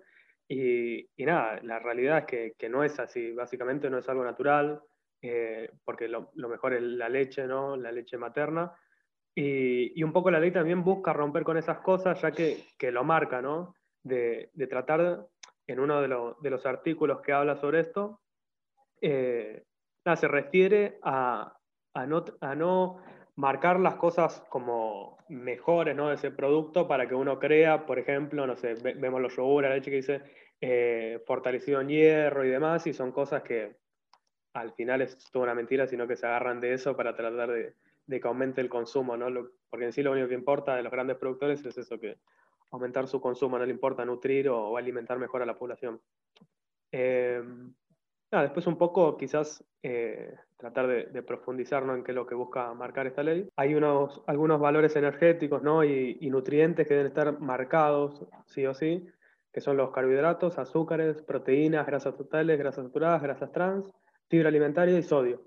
[0.48, 4.82] Y, nada, la realidad es que, que, no es así, básicamente no es algo natural,
[5.22, 7.76] eh, porque lo, lo, mejor es la leche, ¿no?
[7.76, 8.72] La leche materna.
[9.34, 12.90] Y, y, un poco la ley también busca romper con esas cosas, ya que, que
[12.90, 13.74] lo marca, ¿no?
[14.02, 15.26] De, de tratar
[15.66, 18.20] en uno de, lo, de, los artículos que habla sobre esto,
[19.02, 19.64] eh,
[20.16, 21.58] se refiere a,
[22.06, 23.02] no,
[23.34, 26.08] marcar las cosas como mejores ¿no?
[26.08, 29.74] de ese producto para que uno crea, por ejemplo, no sé, vemos los yogur, la
[29.74, 30.22] leche que dice
[30.60, 33.76] eh, fortalecido en hierro y demás, y son cosas que
[34.54, 37.74] al final es toda una mentira, sino que se agarran de eso para tratar de,
[38.06, 39.26] que aumente el consumo, ¿no?
[39.70, 42.18] porque en sí lo único que importa de los grandes productores es eso, que
[42.70, 46.00] aumentar su consumo, no le importa nutrir o, alimentar mejor a la población.
[46.90, 47.42] Eh,
[48.40, 53.06] después un poco quizás eh, tratar de, profundizar en qué es lo que busca marcar
[53.06, 53.48] esta ley.
[53.56, 55.84] Hay unos, algunos valores energéticos ¿no?
[55.84, 59.06] y, nutrientes que deben estar marcados sí o sí,
[59.52, 63.92] que son los carbohidratos, azúcares, proteínas, grasas totales, grasas saturadas, grasas trans,
[64.28, 65.42] fibra alimentaria y sodio.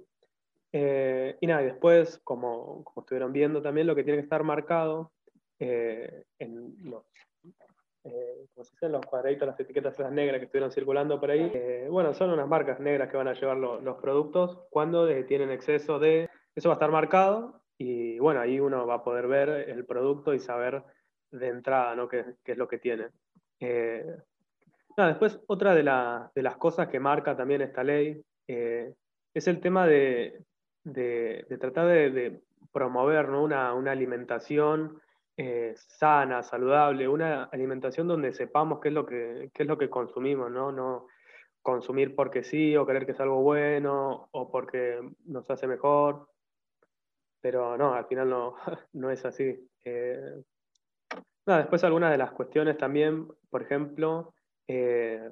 [0.71, 4.43] Eh, y nada, y después, como, como, estuvieron viendo también, lo que tiene que estar
[4.43, 5.11] marcado
[5.59, 7.03] eh, en los
[8.05, 11.87] eh, como se dicen los cuadraditos, las etiquetas negras que estuvieron circulando por ahí, eh,
[11.89, 16.29] bueno, son unas marcas negras que van a llevar los productos cuando tienen exceso de,
[16.55, 20.33] eso va a estar marcado y bueno, ahí uno va a poder ver el producto
[20.35, 20.83] y saber
[21.31, 22.07] de entrada, ¿no?
[22.07, 23.07] qué, qué es lo que tiene.
[23.59, 24.15] Eh,
[24.95, 25.83] después, otra de,
[26.35, 30.45] de, las cosas que marca también esta ley es el tema de,
[30.83, 32.41] de, tratar de,
[32.71, 33.43] promover ¿no?
[33.43, 35.01] una, una alimentación
[35.37, 40.49] eh, sana, saludable, una alimentación donde sepamos qué es lo que, es lo que consumimos,
[40.49, 40.71] ¿no?
[40.71, 41.07] No
[41.61, 46.29] consumir porque sí o creer que es algo bueno o porque nos hace mejor.
[47.41, 48.55] Pero no, al final no,
[48.93, 49.67] no es así.
[49.83, 50.41] Eh,
[51.45, 54.33] después algunas de las cuestiones también, por ejemplo,
[54.67, 55.29] eh,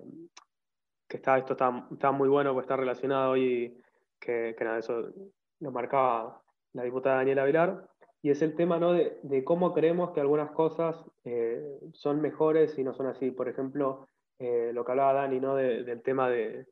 [1.08, 3.80] que está, esto está, está muy bueno, porque está relacionado y
[4.20, 5.14] que, que nada, eso
[5.60, 6.42] lo marcaba
[6.74, 7.88] la diputada Daniela Vilar,
[8.24, 8.94] y es el tema ¿no?
[8.94, 10.96] de, cómo creemos que algunas cosas
[11.26, 11.62] eh,
[11.92, 13.32] son mejores y no son así.
[13.32, 14.08] Por ejemplo,
[14.40, 15.56] eh, lo que hablaba Dani ¿no?
[15.56, 16.66] del tema de,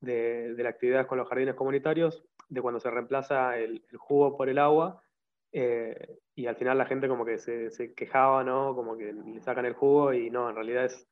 [0.00, 4.50] de, la actividad con los jardines comunitarios, de cuando se reemplaza el, el jugo por
[4.50, 5.02] el agua,
[5.50, 8.74] eh, y al final la gente como que se, se, quejaba, ¿no?
[8.74, 11.08] Como que le sacan el jugo y no, en realidad es,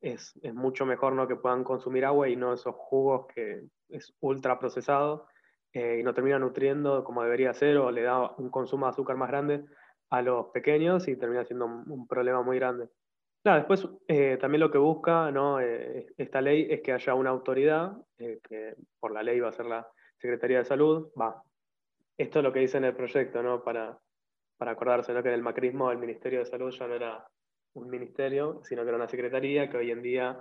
[0.00, 1.26] es, es, mucho mejor ¿no?
[1.26, 5.26] que puedan consumir agua y no esos jugos que es ultra procesado
[5.76, 9.18] eh, y no termina nutriendo como debería ser o le da un consumo de azúcar
[9.18, 9.62] más grande
[10.08, 12.88] a los pequeños y termina siendo un, problema muy grande.
[13.42, 15.60] Claro, después eh, también lo que busca ¿no?
[15.60, 19.66] Eh, esta ley es que haya una autoridad, que por la ley va a ser
[19.66, 21.42] la Secretaría de Salud, va.
[22.16, 23.62] Esto es lo que dice en el proyecto, ¿no?
[23.62, 23.98] Para,
[24.56, 25.22] para acordarse ¿no?
[25.22, 27.28] que en el macrismo el Ministerio de Salud ya no era
[27.74, 30.40] un ministerio, sino que era una secretaría que hoy en día...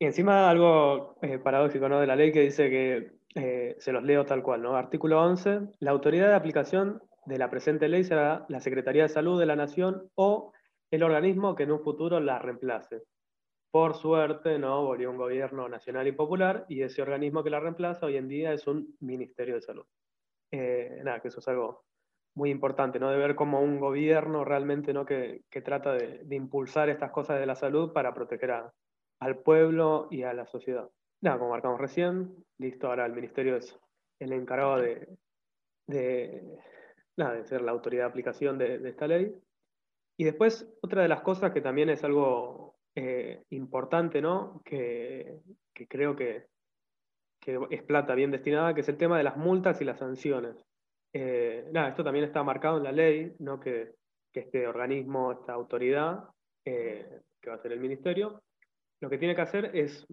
[0.00, 2.00] Y encima algo paradójico ¿no?
[2.00, 4.76] de la ley que dice que eh, se los leo tal cual, ¿no?
[4.76, 5.60] Artículo 11.
[5.80, 9.56] La autoridad de aplicación de la presente ley será la Secretaría de Salud de la
[9.56, 10.52] Nación o
[10.90, 13.02] el organismo que en un futuro la reemplace.
[13.70, 14.86] Por suerte, ¿no?
[14.86, 18.54] Volvió un gobierno nacional y popular y ese organismo que la reemplaza hoy en día
[18.54, 19.84] es un Ministerio de Salud.
[20.50, 21.84] Eh, nada, que eso es algo
[22.34, 23.10] muy importante, ¿no?
[23.10, 25.04] De ver cómo un gobierno realmente, ¿no?
[25.04, 28.72] Que, que trata de, de, impulsar estas cosas de la salud para proteger a,
[29.20, 30.88] al pueblo y a la sociedad
[31.20, 33.78] nada, como marcamos recién, listo, ahora el ministerio es
[34.18, 35.08] el encargado de,
[35.86, 36.58] de,
[37.16, 39.34] nada, de ser la autoridad de aplicación de, esta ley.
[40.18, 44.62] Y después, otra de las cosas que también es algo eh, importante, ¿no?
[44.64, 45.40] Que,
[45.74, 46.46] que creo que,
[47.40, 50.56] que, es plata bien destinada, que es el tema de las multas y las sanciones.
[51.12, 53.60] Eh, esto también está marcado en la ley, ¿no?
[53.60, 53.94] Que,
[54.32, 56.24] que este organismo, esta autoridad,
[56.64, 58.42] eh, que va a ser el ministerio,
[59.00, 60.06] lo que tiene que hacer es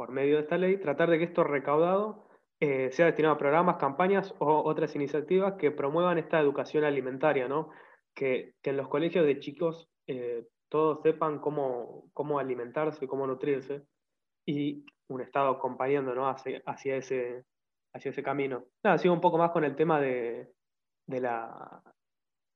[0.00, 2.24] por medio de esta ley, tratar de que esto recaudado
[2.58, 7.68] eh, sea destinado a programas, campañas o otras iniciativas que promuevan esta educación alimentaria, ¿no?
[8.14, 13.82] que, que en los colegios de chicos eh, todos sepan cómo, cómo alimentarse, cómo nutrirse,
[14.46, 16.30] y un Estado acompañando ¿no?
[16.30, 17.44] hacia, hacia, ese,
[17.92, 18.64] hacia ese camino.
[18.82, 20.48] Nada, sigo un poco más con el tema de,
[21.06, 21.82] de, la,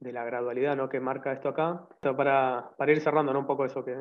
[0.00, 0.88] de la gradualidad ¿no?
[0.88, 3.40] que marca esto acá, para, para ir cerrando ¿no?
[3.40, 3.92] un poco eso que,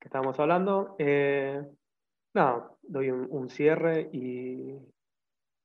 [0.00, 0.96] que estábamos hablando.
[0.98, 1.62] Eh,
[2.36, 4.78] no, doy un, cierre y,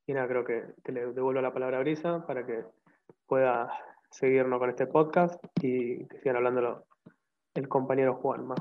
[0.07, 2.63] nada, creo que, le devuelvo la palabra a Brisa para que
[3.27, 3.69] pueda
[4.09, 6.85] seguirnos con este podcast y que sigan hablando
[7.55, 8.55] el compañero Juanma.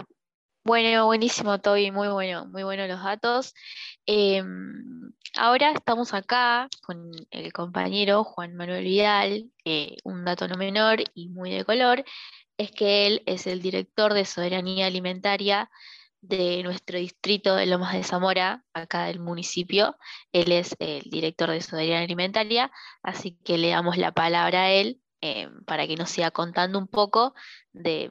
[0.64, 3.54] Bueno, buenísimo, Toby, muy bueno, muy bueno los datos.
[4.06, 4.42] Eh,
[5.38, 9.50] ahora estamos acá con el compañero Juan Manuel Vidal,
[10.02, 12.04] un dato no menor y muy de color,
[12.58, 15.70] es que él es el director de soberanía alimentaria
[16.22, 19.96] de nuestro distrito de Lomas de Zamora, acá del municipio.
[20.32, 22.70] Él es el director de soberanía alimentaria,
[23.02, 26.86] así que le damos la palabra a él eh, para que nos siga contando un
[26.86, 27.34] poco
[27.72, 28.10] de,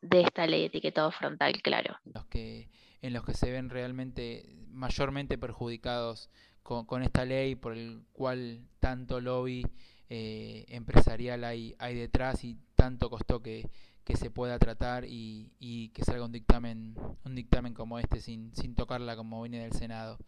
[0.00, 1.96] de, esta ley de etiquetado frontal, claro.
[2.04, 2.68] Los que,
[3.02, 6.30] en los que se ven realmente mayormente perjudicados
[6.62, 9.66] con, esta ley, por el cual tanto lobby
[10.08, 13.68] eh, empresarial hay, hay detrás y tanto costó que
[14.04, 16.94] que se pueda tratar y, y, que salga un dictamen,
[17.24, 20.18] un dictamen como este sin, sin tocarla como viene del Senado.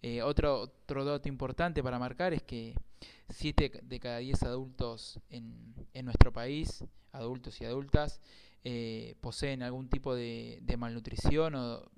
[0.00, 2.74] Eh, otro, otro dato importante para marcar es que
[3.30, 8.20] 7 de cada 10 adultos en, en, nuestro país, adultos y adultas,
[8.64, 11.90] eh, poseen algún tipo de, de, malnutrición o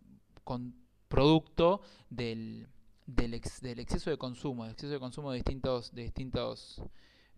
[0.45, 0.75] con
[1.09, 2.69] producto del,
[3.07, 6.83] del, ex, del, exceso de consumo, del exceso de consumo de distintos, de distintos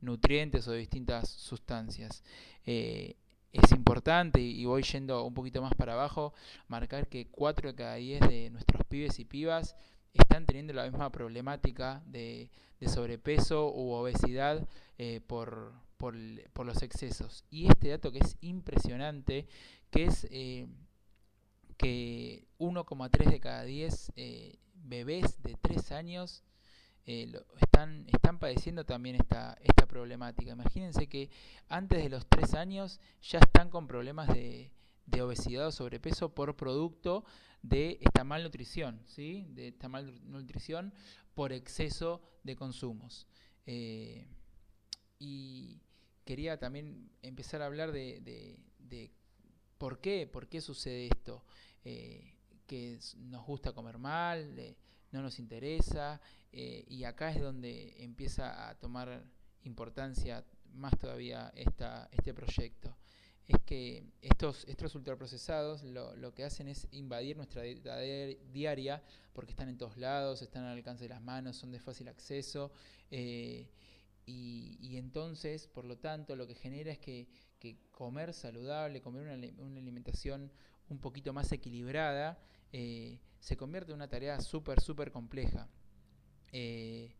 [0.00, 2.22] nutrientes o de distintas sustancias.
[2.64, 3.16] Eh,
[3.52, 6.32] es importante, y voy yendo un poquito más para abajo,
[6.68, 9.76] marcar que 4 de cada 10 de nuestros pibes y pibas
[10.14, 12.50] están teniendo la misma problemática de,
[12.86, 14.66] sobrepeso u obesidad
[14.98, 16.16] eh, por, por,
[16.52, 17.44] por, los excesos.
[17.50, 19.46] Y este dato que es impresionante,
[19.90, 20.66] que es eh,
[21.76, 26.42] que 1,3 de cada 10 eh, bebés de 3 años
[27.06, 28.06] eh, están,
[28.38, 30.52] padeciendo también esta, esta problemática.
[30.52, 31.30] Imagínense que
[31.68, 34.72] antes de los 3 años ya están con problemas de,
[35.20, 37.24] obesidad o sobrepeso por producto
[37.60, 39.46] de esta malnutrición, ¿sí?
[39.50, 40.92] de esta malnutrición
[41.34, 43.26] por exceso de consumos.
[43.66, 44.26] Eh,
[45.18, 45.80] y
[46.24, 48.58] quería también empezar a hablar de
[49.82, 51.42] por qué, por qué sucede esto,
[51.84, 52.36] eh,
[52.68, 54.54] que nos gusta comer mal,
[55.10, 56.20] no nos interesa,
[56.52, 59.24] eh, y acá es donde empieza a tomar
[59.64, 62.96] importancia más todavía esta, este proyecto.
[63.46, 69.52] es que estos, estos ultraprocesados lo, lo que hacen es invadir nuestra dieta diaria porque
[69.52, 72.72] están en todos lados, están al alcance de las manos, son de fácil acceso.
[73.10, 73.68] Eh,
[74.24, 77.28] y, entonces, por lo tanto, lo que genera es que,
[77.58, 80.52] que comer saludable, comer una, una, alimentación
[80.88, 82.38] un poquito más equilibrada,
[82.72, 85.68] eh, se convierte en una tarea súper, súper compleja.
[86.52, 87.14] Eh,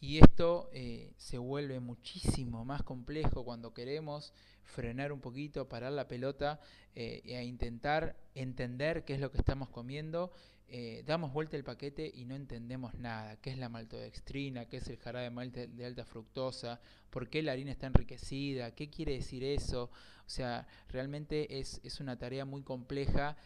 [0.00, 4.32] y esto eh, se vuelve muchísimo más complejo cuando queremos
[4.64, 6.58] frenar un poquito, parar la pelota
[6.94, 10.32] eh, e intentar entender qué es lo que estamos comiendo.
[11.04, 13.34] Damos vuelta el paquete y no entendemos nada.
[13.40, 14.66] ¿Qué es la maltodextrina?
[14.66, 16.80] ¿Qué es el jarabe de malte de alta fructosa?
[17.10, 18.72] ¿Por qué la harina está enriquecida?
[18.76, 19.90] ¿Qué quiere decir eso?
[20.24, 23.36] O sea, realmente es, es una tarea muy compleja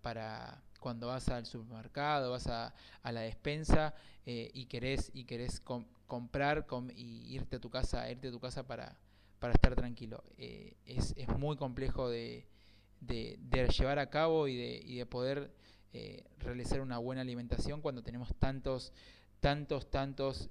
[0.00, 2.72] para cuando vas al supermercado, vas a,
[3.02, 3.92] a la despensa
[4.24, 8.30] eh, y querés, y querés com comprar com y irte a tu casa, irte a
[8.30, 8.96] tu casa para,
[9.40, 10.22] para estar tranquilo.
[10.38, 12.46] Eh, es, es, muy complejo de,
[13.00, 13.36] de,
[13.76, 15.50] llevar a cabo y de, y de poder
[15.92, 18.92] eh, realizar una buena alimentación cuando tenemos tantos,
[19.40, 20.48] tantos, tantos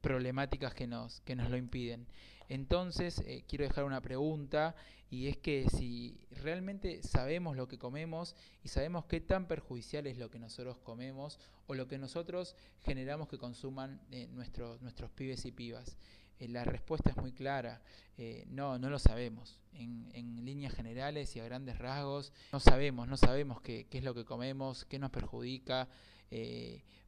[0.00, 2.08] problemáticas que nos, que nos lo impiden.
[2.48, 4.74] Entonces, quiero dejar una pregunta
[5.10, 10.18] y es que si realmente sabemos lo que comemos y sabemos qué tan perjudicial es
[10.18, 15.44] lo que nosotros comemos o lo que nosotros generamos que consuman eh, nuestros, nuestros pibes
[15.46, 15.96] y pibas.
[16.38, 17.80] Eh, la respuesta es muy clara,
[18.18, 19.58] eh, no, no lo sabemos.
[19.72, 24.04] En, en, líneas generales y a grandes rasgos, no sabemos, no sabemos qué, qué es
[24.04, 25.88] lo que comemos, qué nos perjudica,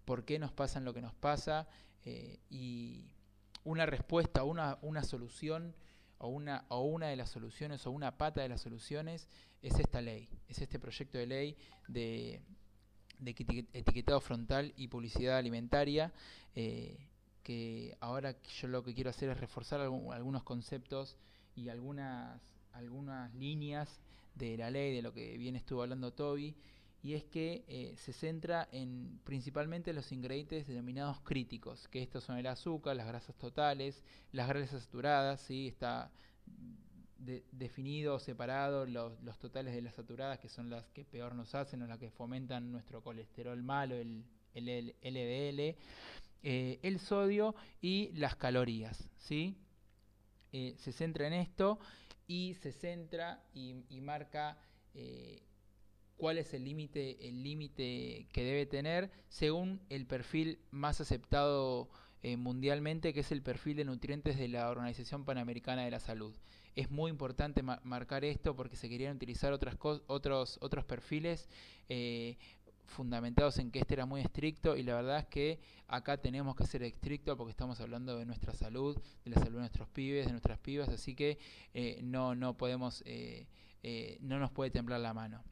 [0.05, 1.69] por qué nos pasa lo que nos pasa
[2.49, 3.05] y
[3.65, 5.75] una respuesta, una, una solución
[6.21, 9.27] o una, o una de las soluciones o una pata de las soluciones
[9.63, 11.57] es esta ley, es este proyecto de ley
[11.89, 12.41] de,
[13.19, 16.13] de etiquetado frontal y publicidad alimentaria,
[16.55, 16.99] eh,
[17.43, 21.17] que ahora yo lo que quiero hacer es reforzar algunos conceptos
[21.57, 22.41] y algunas,
[22.73, 24.01] algunas líneas
[24.35, 26.55] de la ley, de lo que bien estuvo hablando Toby,
[27.03, 32.37] y es que eh, se centra en principalmente los ingredientes denominados críticos, que estos son
[32.37, 35.69] el azúcar, las grasas totales, las grasas saturadas, ¿sí?
[35.69, 36.11] está
[37.19, 41.83] de, definido, separado los, totales de las saturadas, que son las que peor nos hacen
[41.83, 44.25] o las que fomentan nuestro colesterol malo, el,
[44.55, 45.77] el, el LDL,
[46.43, 49.57] eh, el sodio y las calorías, ¿sí?
[50.53, 51.79] Eh, se centra en esto
[52.27, 54.59] y se centra y, marca
[56.21, 61.89] cuál es el límite el límite que debe tener según el perfil más aceptado
[62.23, 66.37] eh, mundialmente que es el perfil de nutrientes de la Organización Panamericana de la Salud.
[66.77, 71.49] Es muy importante ma marcar esto porque se querían utilizar otras otros otros perfiles
[71.89, 72.37] eh,
[72.85, 75.59] fundamentados en que este era muy estricto y la verdad es que
[75.89, 79.61] acá tenemos que ser estrictos porque estamos hablando de nuestra salud, de la salud de
[79.61, 81.39] nuestros pibes, de nuestras pibas, así que
[81.73, 83.47] eh, no no podemos eh,
[84.21, 85.43] no nos puede temblar la mano.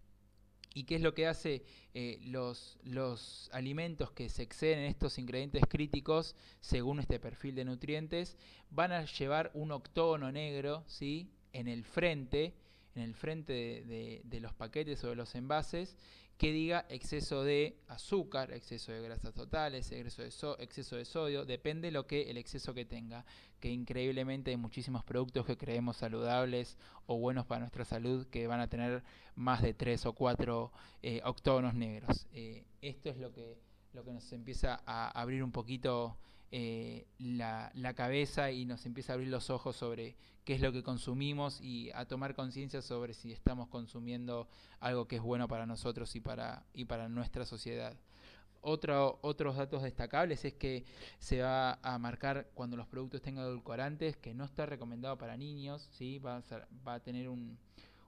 [0.74, 1.64] ¿Y qué es lo que hace
[1.94, 7.64] eh, los, los alimentos que se exceden en estos ingredientes críticos, según este perfil de
[7.64, 8.36] nutrientes?
[8.70, 11.30] Van a llevar un octógono negro ¿sí?
[11.52, 12.54] en el frente,
[12.94, 15.96] en el frente de, de los paquetes o de los envases,
[16.38, 22.06] que diga exceso de azúcar, exceso de grasas totales, exceso de, de sodio, depende lo
[22.06, 23.26] que el exceso que tenga,
[23.58, 28.60] que increíblemente hay muchísimos productos que creemos saludables o buenos para nuestra salud que van
[28.60, 29.02] a tener
[29.34, 30.72] más de 3 o 4
[31.02, 32.28] eh, octógonos negros.
[32.32, 33.58] Eh, esto es lo que,
[33.92, 36.16] lo que nos empieza a abrir un poquito
[36.50, 40.82] eh, la, cabeza y nos empieza a abrir los ojos sobre qué es lo que
[40.82, 44.48] consumimos y a tomar conciencia sobre si estamos consumiendo
[44.80, 47.94] algo que es bueno para nosotros y para, y para nuestra sociedad.
[48.60, 50.84] Otro, otros datos destacables es que
[51.18, 55.88] se va a marcar cuando los productos tengan edulcorantes que no está recomendado para niños,
[55.92, 56.18] ¿sí?
[56.18, 56.42] va, a
[56.86, 57.58] va a tener un,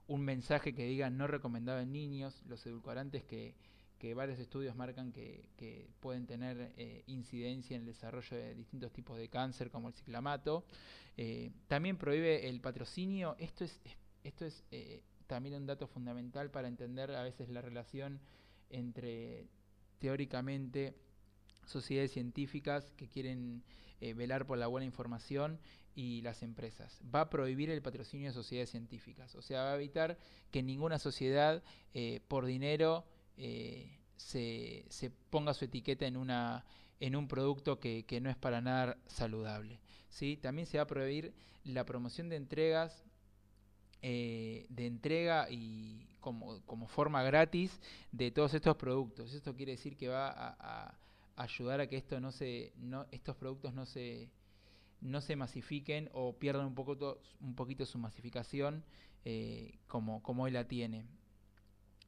[0.07, 3.55] un mensaje que diga no recomendado en niños, los edulcorantes que,
[4.01, 9.15] que varios estudios marcan que, pueden tener eh, incidencia en el desarrollo de distintos tipos
[9.15, 10.65] de cáncer como el ciclamato.
[11.17, 13.35] Eh, también prohíbe el patrocinio.
[13.37, 13.79] Esto es,
[14.23, 18.19] esto es eh, también un dato fundamental para entender a veces la relación
[18.71, 19.45] entre
[19.99, 20.95] teóricamente
[21.67, 23.61] sociedades científicas que quieren
[24.15, 25.59] velar por la buena información
[25.93, 26.99] y las empresas.
[27.13, 29.35] Va a prohibir el patrocinio de sociedades científicas.
[29.35, 30.17] O sea, va a evitar
[30.49, 31.61] que ninguna sociedad
[32.27, 33.05] por dinero
[33.37, 36.65] eh, se, se, ponga su etiqueta en, una,
[36.99, 39.79] en un producto que, que no es para nada saludable.
[40.09, 40.37] ¿sí?
[40.37, 41.33] También se va a prohibir
[41.63, 43.03] la promoción de entregas
[44.03, 47.79] eh, de entrega y como, como, forma gratis
[48.11, 49.31] de todos estos productos.
[49.31, 50.97] Esto quiere decir que va a,
[51.35, 54.31] ayudar a que esto no se, no, estos productos no se,
[55.01, 58.83] no se masifiquen o pierdan un, poco un poquito su masificación
[59.23, 61.05] eh, como, como hoy la tiene.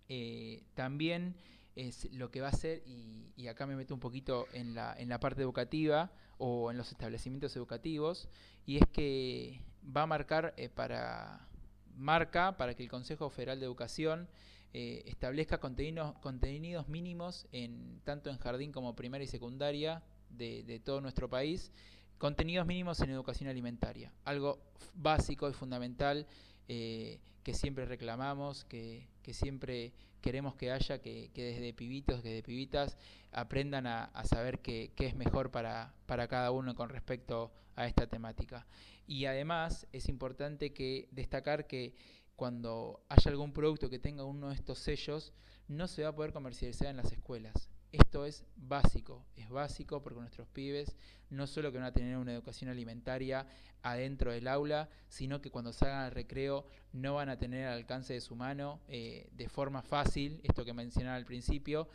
[0.09, 1.35] Eh, también
[1.75, 5.09] es lo que va a hacer, y, acá me meto un poquito en la, en
[5.09, 8.29] la parte educativa o en los establecimientos educativos,
[8.65, 11.47] y es que va a marcar eh, para
[11.95, 14.27] marca para que el Consejo Federal de Educación
[14.73, 20.79] eh, establezca contenidos, contenidos mínimos en tanto en jardín como primaria y secundaria de, de
[20.79, 21.71] todo nuestro país,
[22.17, 24.59] contenidos mínimos en educación alimentaria, algo
[24.95, 26.25] básico y fundamental
[26.65, 32.97] que siempre reclamamos, que, siempre queremos que haya, que, desde pibitos, que desde pibitas
[33.31, 38.65] aprendan a, saber qué es mejor para, para cada uno con respecto a esta temática.
[39.07, 41.93] Y además es importante que destacar que
[42.35, 45.33] cuando haya algún producto que tenga uno de estos sellos,
[45.67, 47.69] no se va a poder comercializar en las escuelas.
[47.93, 50.95] Esto es básico, es básico porque nuestros pibes
[51.29, 53.45] no solo que van a tener una educación alimentaria
[53.83, 58.13] adentro del aula, sino que cuando salgan al recreo no van a tener al alcance
[58.13, 61.87] de su mano eh, de forma fácil, esto que mencionaba al principio,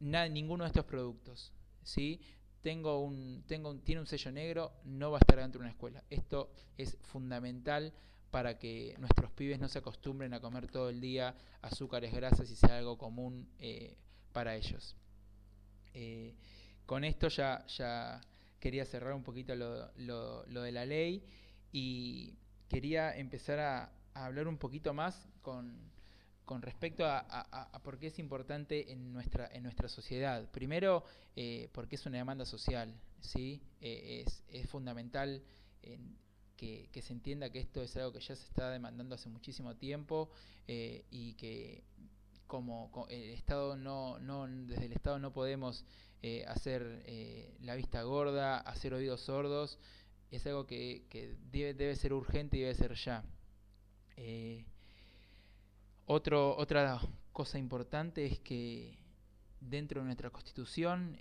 [0.00, 1.52] ninguno de estos productos.
[1.84, 2.20] ¿sí?
[2.60, 6.02] Tengo un, tengo tiene un sello negro, no va a estar dentro de una escuela.
[6.10, 7.92] Esto es fundamental
[8.32, 12.56] para que nuestros pibes no se acostumbren a comer todo el día azúcares, grasas y
[12.56, 13.94] sea algo común eh,
[14.32, 14.96] para ellos.
[15.94, 16.34] Eh,
[16.86, 17.64] con esto ya,
[18.60, 19.92] quería cerrar un poquito lo,
[20.44, 21.24] de la ley
[21.72, 22.34] y
[22.68, 25.90] quería empezar a, hablar un poquito más con,
[26.60, 30.50] respecto a, por qué es importante en nuestra, sociedad.
[30.50, 31.04] Primero,
[31.36, 33.62] eh, porque es una demanda social, ¿sí?
[33.80, 35.42] Eh, es, fundamental
[36.56, 40.30] que, se entienda que esto es algo que ya se está demandando hace muchísimo tiempo
[40.66, 41.82] y que
[42.46, 45.84] como, el Estado no, no, desde el Estado no podemos
[46.22, 49.78] eh, hacer eh, la vista gorda, hacer oídos sordos,
[50.30, 51.04] es algo que,
[51.50, 53.24] debe, debe, ser urgente y debe ser ya.
[54.16, 54.64] Eh,
[56.06, 57.00] otro, otra
[57.32, 58.98] cosa importante es que
[59.60, 61.16] dentro de nuestra Constitución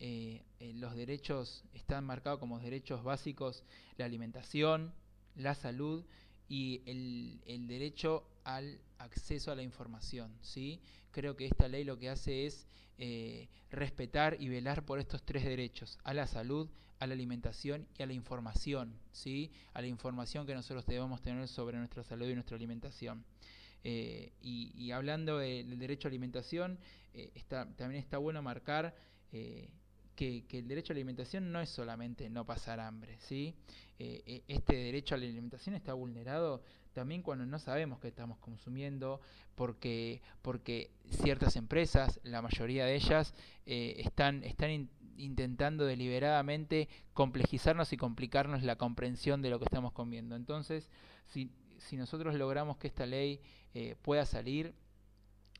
[0.60, 3.64] los derechos están marcados como derechos básicos,
[3.98, 4.94] la alimentación,
[5.36, 6.06] la salud
[6.54, 10.32] y el, derecho al acceso a la información.
[10.44, 10.80] ¿sí?
[11.10, 12.68] Creo que esta ley lo que hace es
[13.00, 16.70] eh, respetar y velar por estos tres derechos, a la salud,
[17.00, 19.52] a la alimentación y a la información, ¿sí?
[19.74, 23.26] a la información que nosotros debemos tener sobre nuestra salud y nuestra alimentación.
[23.84, 26.78] Eh, y, hablando del derecho a alimentación,
[27.16, 28.96] eh, está, también está bueno marcar
[30.16, 33.56] que, el derecho a la alimentación no es solamente no pasar hambre, ¿sí?
[34.00, 36.62] Eh, eh, este derecho a la alimentación está vulnerado
[36.94, 39.20] también cuando no sabemos qué estamos consumiendo,
[39.56, 43.34] porque, porque ciertas empresas, la mayoría de ellas,
[43.66, 50.36] eh, están, están intentando deliberadamente complejizarnos y complicarnos la comprensión de lo que estamos comiendo.
[50.36, 50.90] Entonces,
[51.26, 53.42] si, si nosotros logramos que esta ley
[54.04, 54.76] pueda salir,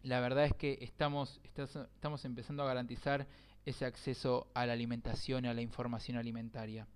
[0.04, 3.26] la verdad es que estamos, estamos empezando a garantizar
[3.66, 6.88] ese acceso a la alimentación a la información alimentaria.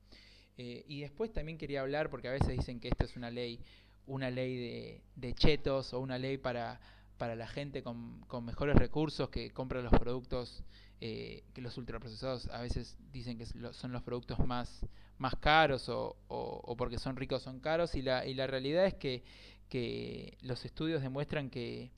[0.58, 3.60] Eh, y después también quería hablar, porque a veces dicen que esta es una ley,
[4.08, 6.80] una ley de, chetos o una ley para,
[7.18, 10.64] para la gente con, mejores recursos que compra los productos,
[11.00, 14.86] eh, que los ultraprocesados a veces dicen que son los productos más,
[15.20, 18.96] más caros o, o, porque son ricos son caros y la, y la realidad es
[18.96, 19.24] que,
[19.70, 21.92] que los estudios demuestran que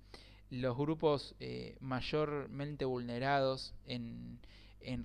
[0.49, 4.39] los grupos eh, mayormente vulnerados en,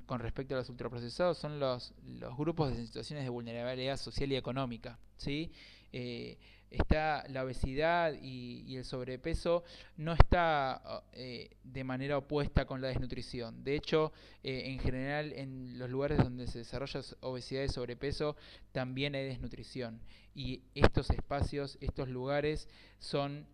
[0.06, 4.36] con respecto a los ultraprocesados son los, los grupos de situaciones de vulnerabilidad social y
[4.36, 4.98] económica.
[5.16, 5.52] ¿sí?
[5.92, 6.38] Eh,
[6.70, 9.62] está la obesidad y, el sobrepeso
[9.96, 13.62] no está eh, de manera opuesta con la desnutrición.
[13.62, 18.36] De hecho, en general en los lugares donde se desarrolla obesidad y sobrepeso
[18.72, 20.01] también hay desnutrición.
[20.34, 22.68] Y estos espacios, estos lugares
[22.98, 23.46] son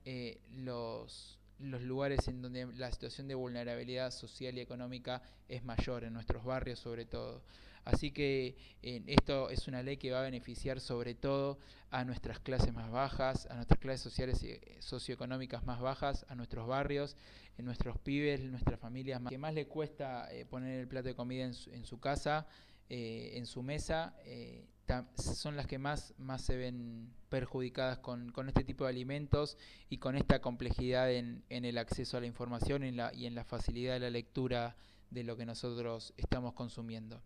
[0.55, 6.13] los los lugares en donde la situación de vulnerabilidad social y económica es mayor, en
[6.13, 7.43] nuestros barrios sobre todo.
[7.85, 11.59] Así que esto es una ley que va a beneficiar sobre todo
[11.91, 16.67] a nuestras clases más bajas, a nuestras clases sociales y socioeconómicas más bajas, a nuestros
[16.67, 17.17] barrios,
[17.57, 21.15] en nuestros pibes, nuestras familias más, que más le cuesta eh, poner el plato de
[21.15, 22.47] comida en su, casa,
[22.89, 24.15] eh, en su mesa.
[25.17, 29.57] Son las que más, más se ven perjudicadas con, con, este tipo de alimentos
[29.89, 33.35] y con esta complejidad en, en el acceso a la información en la, y en
[33.35, 34.77] la facilidad de la lectura
[35.11, 37.23] de lo que nosotros estamos consumiendo.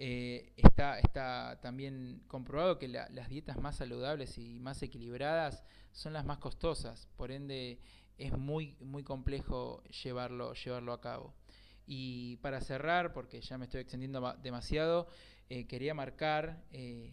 [0.00, 6.24] Eh, está, está también comprobado que las dietas más saludables y más equilibradas son las
[6.24, 7.80] más costosas, por ende
[8.16, 11.34] es muy, muy complejo llevarlo, llevarlo a cabo.
[11.86, 15.08] Y para cerrar, porque ya me estoy extendiendo demasiado,
[15.50, 17.12] eh, quería marcar eh,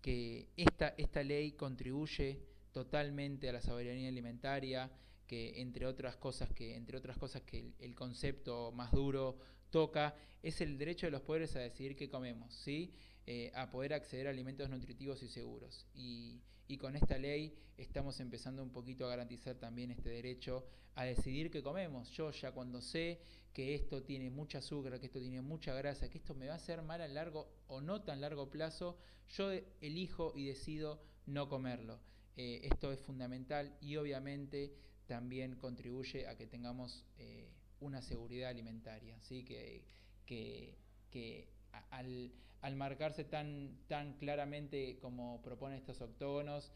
[0.00, 2.40] que esta, esta ley contribuye
[2.72, 4.90] totalmente a la soberanía alimentaria,
[5.26, 9.36] que entre otras cosas que, entre otras cosas que el, concepto más duro
[9.70, 12.92] toca, es el derecho de los poderes a decidir qué comemos, ¿sí?
[13.26, 15.86] Eh, a poder acceder a alimentos nutritivos y seguros.
[15.94, 21.04] Y, y con esta ley estamos empezando un poquito a garantizar también este derecho a
[21.04, 22.10] decidir qué comemos.
[22.10, 23.20] Yo ya cuando sé
[23.52, 26.56] que esto tiene mucha azúcar, que esto tiene mucha grasa, que esto me va a
[26.56, 28.98] hacer mal a largo o no tan largo plazo,
[29.28, 32.00] yo elijo y decido no comerlo.
[32.36, 34.74] Eh, esto es fundamental y obviamente
[35.06, 39.44] también contribuye a que tengamos eh, una seguridad alimentaria, ¿sí?
[39.44, 39.84] que,
[40.26, 41.48] que,
[41.90, 42.32] al,
[42.62, 46.72] al, marcarse tan, tan claramente como proponen estos octógonos,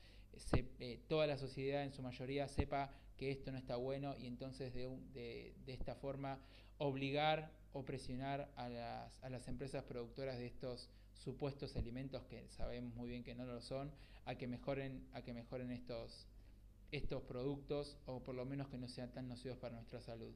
[0.53, 4.75] eh, toda la sociedad en su mayoría sepa que esto no está bueno y entonces
[4.75, 6.41] de, de, de esta forma
[6.79, 12.95] obligar o presionar a las, a las empresas productoras de estos supuestos alimentos que sabemos
[12.95, 13.93] muy bien que no lo son,
[14.27, 16.27] a que mejoren, a que mejoren estos,
[16.91, 20.35] estos productos o por lo menos que no sean tan nocivos para nuestra salud.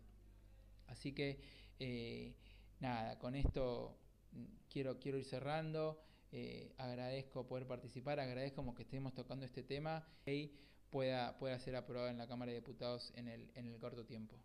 [0.86, 1.40] Así que
[1.78, 2.35] eh,
[2.80, 3.97] nada, con esto
[4.69, 6.01] quiero, quiero ir cerrando.
[6.31, 10.53] Eh, agradezco poder participar, agradezco que estemos tocando este tema y
[10.91, 14.37] pueda, pueda ser aprobado en la Cámara de Diputados en el, en el corto tiempo.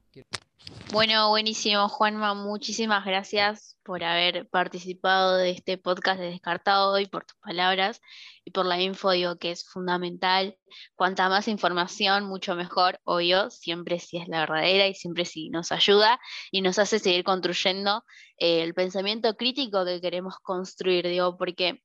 [0.91, 2.34] Bueno, buenísimo, Juanma.
[2.34, 8.00] Muchísimas gracias por haber participado de este podcast de Descartado y por tus palabras
[8.45, 10.58] y por la info, digo que es fundamental.
[10.95, 15.72] Cuanta más información, mucho mejor, obvio, siempre si es la verdadera y siempre si nos
[15.72, 16.20] ayuda
[16.52, 18.04] y nos hace seguir construyendo
[18.38, 21.82] eh, el pensamiento crítico que queremos construir, digo, porque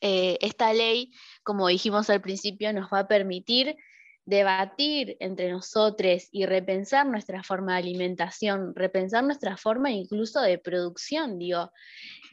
[0.00, 1.12] eh, esta ley,
[1.42, 3.76] como dijimos al principio, nos va a permitir
[4.24, 11.38] debatir entre nosotros y repensar nuestra forma de alimentación, repensar nuestra forma incluso de producción,
[11.38, 11.72] digo,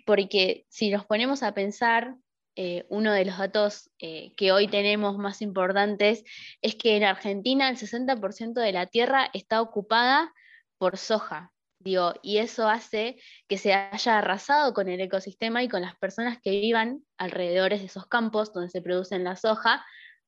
[0.05, 2.15] porque si nos ponemos a pensar,
[2.55, 6.23] eh, uno de los datos eh, que hoy tenemos más importantes
[6.61, 10.33] es que en Argentina el 60% de la tierra está ocupada
[10.77, 11.53] por soja.
[11.79, 13.15] Digo, y eso hace
[13.47, 17.85] que se haya arrasado con el ecosistema y con las personas que vivan alrededor de
[17.85, 19.85] esos campos donde se producen la soja,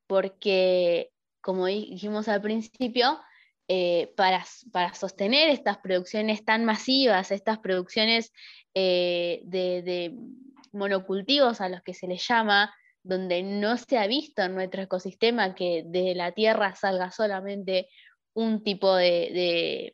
[0.08, 1.12] porque
[1.42, 3.20] como dijimos al principio,
[3.68, 4.44] eh, para,
[4.94, 8.34] sostener estas producciones tan masivas, estas producciones
[8.74, 10.14] eh, de,
[10.74, 12.74] monocultivos a los que se les llama,
[13.04, 17.88] donde no se ha visto en nuestro ecosistema que de la tierra salga solamente
[18.34, 19.94] un tipo de,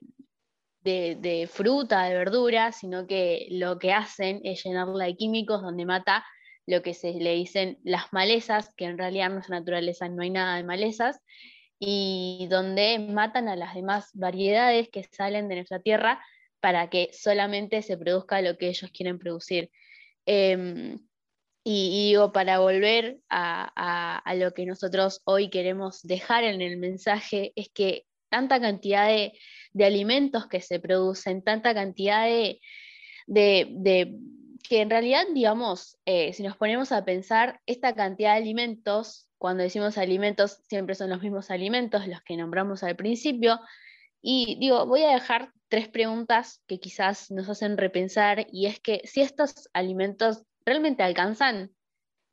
[0.81, 6.25] de, fruta, de verdura, sino que lo que hacen es llenarla de químicos donde mata
[6.67, 10.29] lo que se le dicen las malezas, que en realidad en nuestra naturaleza no hay
[10.29, 11.21] nada de malezas,
[11.79, 16.21] y donde matan a las demás variedades que salen de nuestra tierra
[16.59, 19.71] para que solamente se produzca lo que ellos quieren producir.
[20.25, 20.99] Em,
[21.63, 27.69] y, digo, para volver a, lo que nosotros hoy queremos dejar en el mensaje, es
[27.69, 29.33] que tanta cantidad de,
[29.85, 32.59] alimentos que se producen, tanta cantidad de
[34.67, 39.63] que en realidad, digamos, eh, si nos ponemos a pensar, esta cantidad de alimentos, cuando
[39.63, 43.59] decimos alimentos, siempre son los mismos alimentos, los que nombramos al principio.
[44.21, 49.01] Y digo, voy a dejar tres preguntas que quizás nos hacen repensar, y es que
[49.05, 51.71] si estos alimentos realmente alcanzan,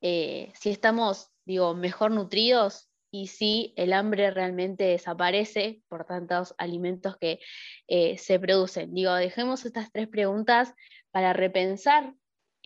[0.01, 7.17] eh, si estamos, digo, mejor nutridos y si el hambre realmente desaparece por tantos alimentos
[7.17, 7.39] que
[7.87, 8.93] eh, se producen.
[8.93, 10.75] Digo, dejemos estas tres preguntas
[11.13, 12.13] para repensar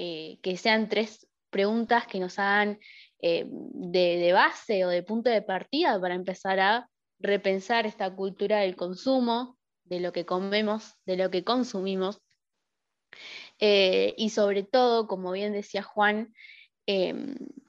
[0.00, 2.78] eh, que sean tres preguntas que nos hagan
[3.20, 6.88] eh, de, base o de punto de partida para empezar a
[7.18, 12.20] repensar esta cultura del consumo, de lo que comemos, de lo que consumimos.
[13.58, 16.32] Eh, y sobre todo, como bien decía Juan,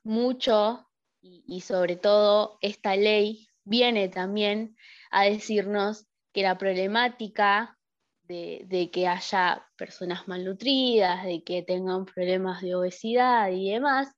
[0.03, 0.87] mucho
[1.21, 4.77] y sobre todo esta ley viene también
[5.11, 7.78] a decirnos que la problemática
[8.29, 14.15] de, que haya personas malnutridas, de que tengan problemas de obesidad y demás,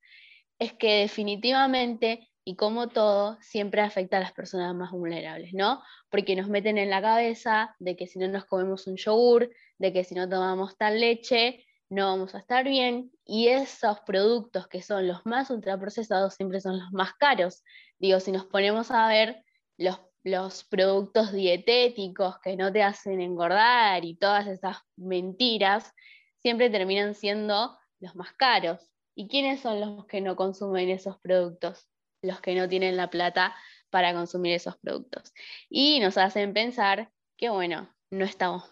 [0.60, 5.82] es que definitivamente, y como todo, siempre afecta a las personas más vulnerables, ¿no?
[6.10, 9.94] Porque nos meten en la cabeza de que si no nos comemos un yogur, de
[9.94, 14.82] que si no tomamos tal leche, no vamos a estar bien, y esos productos que
[14.82, 17.64] son los más ultraprocesados siempre son los más caros.
[17.98, 19.44] Digo, si nos ponemos a ver
[19.78, 25.94] los los productos dietéticos que no te hacen engordar y todas esas mentiras,
[26.40, 28.92] siempre terminan siendo los más caros.
[29.16, 31.88] ¿Y quiénes son los que no consumen esos productos?
[32.22, 33.56] Los que no tienen la plata
[33.90, 35.34] para consumir esos productos.
[35.70, 38.64] Y nos hacen pensar que, bueno, no estamos,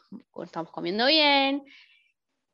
[0.43, 1.65] estamos comiendo bien.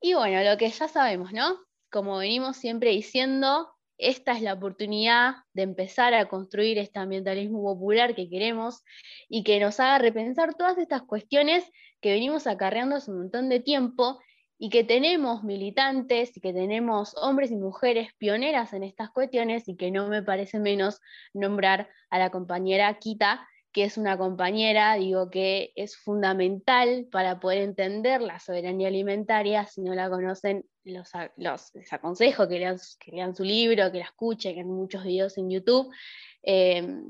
[0.02, 1.60] Y bueno, lo que ya sabemos, ¿no?
[1.92, 8.16] Como venimos siempre diciendo, esta es la oportunidad de empezar a construir este ambientalismo popular
[8.16, 8.84] que queremos
[9.30, 11.64] y que nos haga repensar todas estas cuestiones
[12.02, 14.20] que venimos acarreando hace un montón de tiempo
[14.58, 19.76] y que tenemos militantes y que tenemos hombres y mujeres pioneras en estas cuestiones y
[19.76, 21.02] que no me parece menos
[21.34, 27.61] nombrar a la compañera Kita, que es una compañera, digo que es fundamental para poder
[27.61, 29.65] entender la soberanía alimentaria.
[29.65, 34.06] Si no la conocen, los, les aconsejo que lean, que lean, su libro, que la
[34.06, 35.93] escuchen, que hay muchos videos en YouTube,
[36.41, 37.02] eh,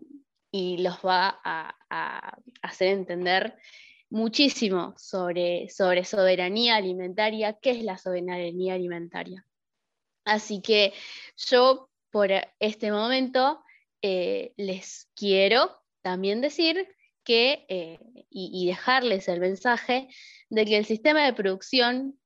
[0.49, 3.55] y los va a, a hacer entender
[4.09, 9.45] muchísimo sobre, sobre soberanía alimentaria, qué es la soberanía alimentaria.
[10.23, 10.93] Así que
[11.37, 13.61] yo por este momento
[14.01, 16.87] eh, les quiero también decir
[17.23, 17.97] que, eh,
[18.29, 20.07] y, dejarles el mensaje
[20.51, 22.19] de que el sistema de producción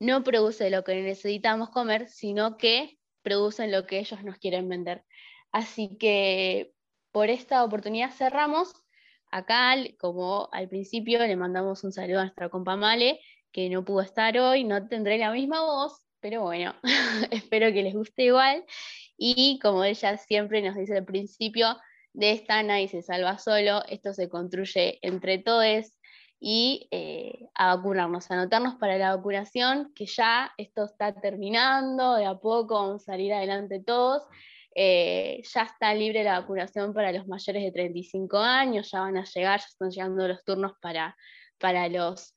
[0.00, 5.04] no produce lo que necesitamos comer, sino que producen lo que ellos nos quieren vender.
[5.52, 6.72] Así que
[7.12, 8.72] por esta oportunidad cerramos
[9.30, 13.20] Acá, como al principio, le mandamos un saludo a nuestra compa Male,
[13.52, 16.74] que no pudo estar hoy, no tendré la misma voz, pero bueno,
[17.30, 18.64] espero que les guste igual.
[19.18, 21.76] Y como ella siempre nos dice al principio,
[22.16, 25.92] de esta nadie se salva solo, esto se construye entre todos
[26.40, 32.24] y eh, a vacunarnos, a anotarnos para la vacunación, que ya esto está terminando, de
[32.24, 34.22] a poco vamos a salir adelante todos.
[34.74, 39.24] Eh, ya está libre la vacunación para los mayores de 35 años, ya van a
[39.24, 41.16] llegar, ya están llegando los turnos para,
[41.58, 42.34] para los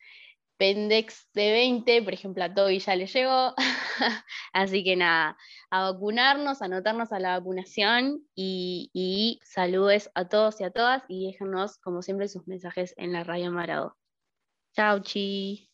[0.60, 3.56] pendex de 20, por ejemplo, a Toby ya le llegó.
[4.54, 5.38] Así que nada,
[5.72, 11.78] a vacunarnos, anotarnos a la vacunación y, saludes a todos y a todas y déjenos,
[11.80, 13.96] como siempre, sus mensajes en la radio Marado.
[14.76, 15.69] Chao, chi.